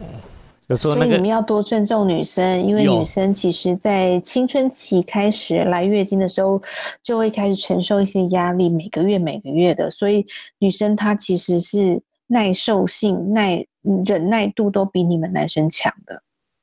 [0.69, 6.61] 有时候那个所以你们要多尊重女生，因为女生其实在青春期开始来月经的时候，
[7.01, 10.25] 就会开始承受一些压力，每个月每个月的，所以
[10.59, 16.21] 女生她其实是耐受性、耐嗯忍耐度都比你们男生强的。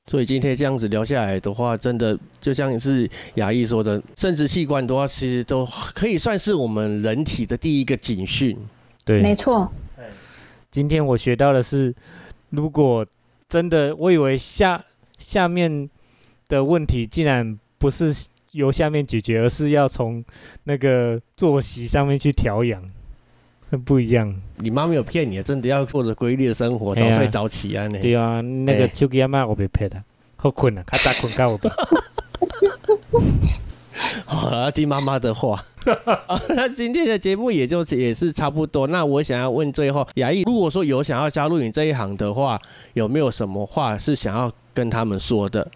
[0.09, 8.57] 所以今天这样子聊下来的话，真的就像是雅艺说的，生殖器官的话，其实都可以算是我们人体的第一个警讯。
[9.05, 9.69] 对，没错，
[10.71, 11.93] 今天我学到的是，
[12.51, 13.05] 如果
[13.57, 14.85] 真的，我以为下
[15.17, 15.89] 下面
[16.47, 18.13] 的问题竟然不是
[18.53, 20.23] 由下面解决，而是要从
[20.65, 22.83] 那个作息上面去调养。
[23.87, 24.39] 不一样。
[24.57, 27.87] 你妈没有骗你，真的要过着规律的生活，早睡早起啊！
[27.89, 30.05] 你对啊，那个哎手机阿妈我被骗了，
[30.37, 31.71] 好困啊，较早困觉我被。
[34.27, 35.63] 好，要听妈妈的话。
[36.27, 38.87] 好 那今天的节目也就也是差不多。
[38.87, 42.61] 那我想要问最后，雅艺，如果说有想要加入你这一行的话，
[42.95, 45.67] 有没有什么话是想要跟他们说的？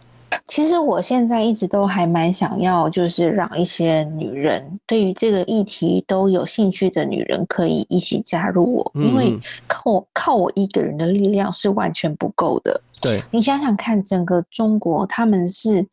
[0.47, 12.81] 其实我现在一直都还蛮想要，就是让一些女人对于这个议题都有兴趣的女人可以一起加入我，因为嗯靠我靠我一个人的力量是完全不够的。
[13.01, 15.87] 对，你想想看，整个中国他们是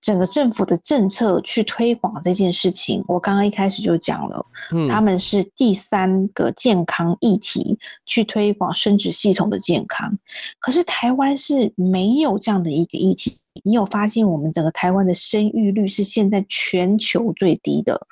[0.00, 10.18] 整个政府的政策去推广这件事情，我刚刚一开始就讲了，嗯他们是第三个健康议题去推广生殖系统的健康，
[10.60, 13.38] 可是台湾是没有这样的一个议题。
[13.64, 18.06] 你有发现我们整个台湾的生育率是现在全球最低的，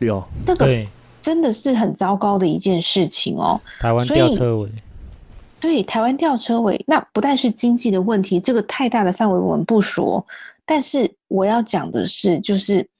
[0.00, 0.88] 有，那个对，
[1.22, 3.58] 真的是很糟糕的一件事情哦。
[3.80, 4.70] 台湾所以吊车尾，
[5.60, 10.26] 对，台湾吊车尾，那不但是经济的问题，这个太大的范围我们不说，
[10.66, 12.90] 但是我要讲的是，就是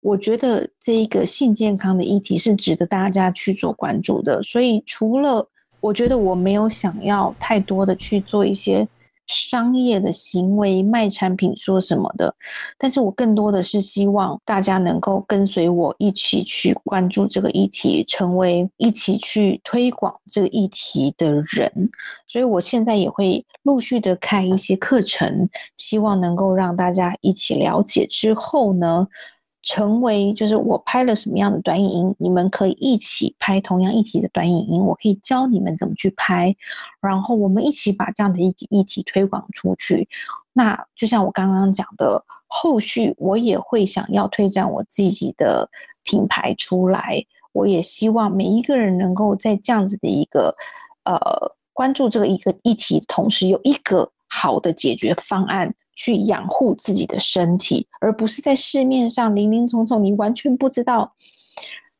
[0.00, 4.42] 我觉得这一个性健康的议题是值得大家去做关注的。
[4.42, 5.48] 所以除了
[5.80, 8.88] 我觉得我没有想要太多的去做一些
[9.28, 12.34] 商业的行为、卖产品说什么的，
[12.78, 21.90] 但是我更多的是希望大家能够跟随我一起去关注这个议题，成为一起去推广这个议题的人。
[22.26, 29.08] 所以我现在也会陆续的开一些课程，希望能够让大家一起了解之后呢。
[29.68, 36.56] 成为就是我拍了什么样的短影音，你们可以一起拍同样议题的短影音，我可以教你们怎么去拍，
[37.02, 40.08] 然后我们一起把这样的一议题推广出去。
[40.54, 45.68] 那就像我刚刚讲的，后续我也会想要推展我自己的
[46.02, 50.56] 品牌出来，我也希望每一个人能够在这样子的一个
[51.04, 55.74] 呃关注这个一个议题，同时有一个好的解决方案。
[55.98, 61.12] 去养护自己的身体，而不是在市面上林林总总，你完全不知道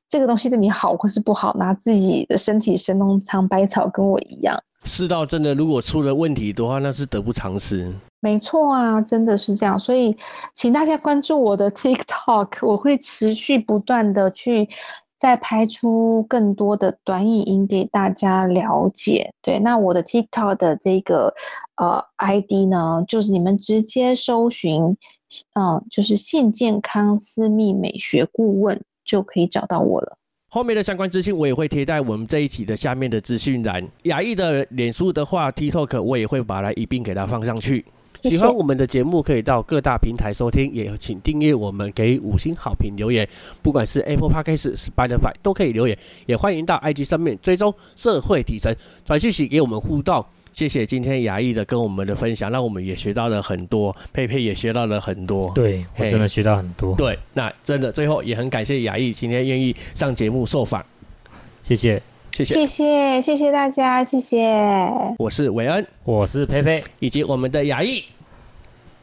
[0.09, 4.63] 这个东西对你好或是不好，拿自己的身体神农尝百草，跟我一样。
[4.85, 7.93] 世道真的如果出了问题的话，那是得不偿失。
[8.21, 10.17] 没错啊，真的是这样，所以
[10.55, 14.69] 请大家关注我的 TikTok，我会持续不断的去
[15.19, 19.33] 再拍出更多的短影音给大家了解。
[19.43, 21.35] 对，那我的 TikTok 的这个
[21.77, 24.97] 呃 ID 呢，就是你们直接搜寻，
[25.55, 30.17] 嗯、就是性健康私密美学顾问就可以找到我了。
[30.51, 33.87] 后面的相关资讯我也会贴在我们这一期的下面的资讯栏。
[34.05, 37.85] 雅艺的脸书的话，TikTok 我也会把它一并给它放上去。
[38.23, 43.29] 谢谢喜欢我们的节目，可以到各大平台收听，也请订阅我们，给五星好评留言。
[43.63, 45.97] 不管是 Apple Podcast、Spotify 都可以留言，
[46.27, 50.25] 也欢迎到 IG 上面追踪社会底层，传讯息给我们互动。
[50.53, 55.53] 谢谢今天雅艺的跟我们的分享，让我们也学到了很多，佩佩也学到了很多。
[55.55, 60.85] 对我真的学到很多，对，那真的最后也很感谢雅艺今天愿意上节目受访，
[61.63, 62.03] 谢谢。
[62.39, 62.55] 谢谢。
[62.55, 64.55] 谢谢，谢谢大家，谢谢，
[65.19, 68.05] 我是韦恩，我是佩佩，以及我们的雅艺。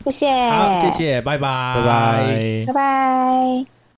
[0.05, 3.74] 谢谢，好，谢，谢，拜拜，拜拜拜拜。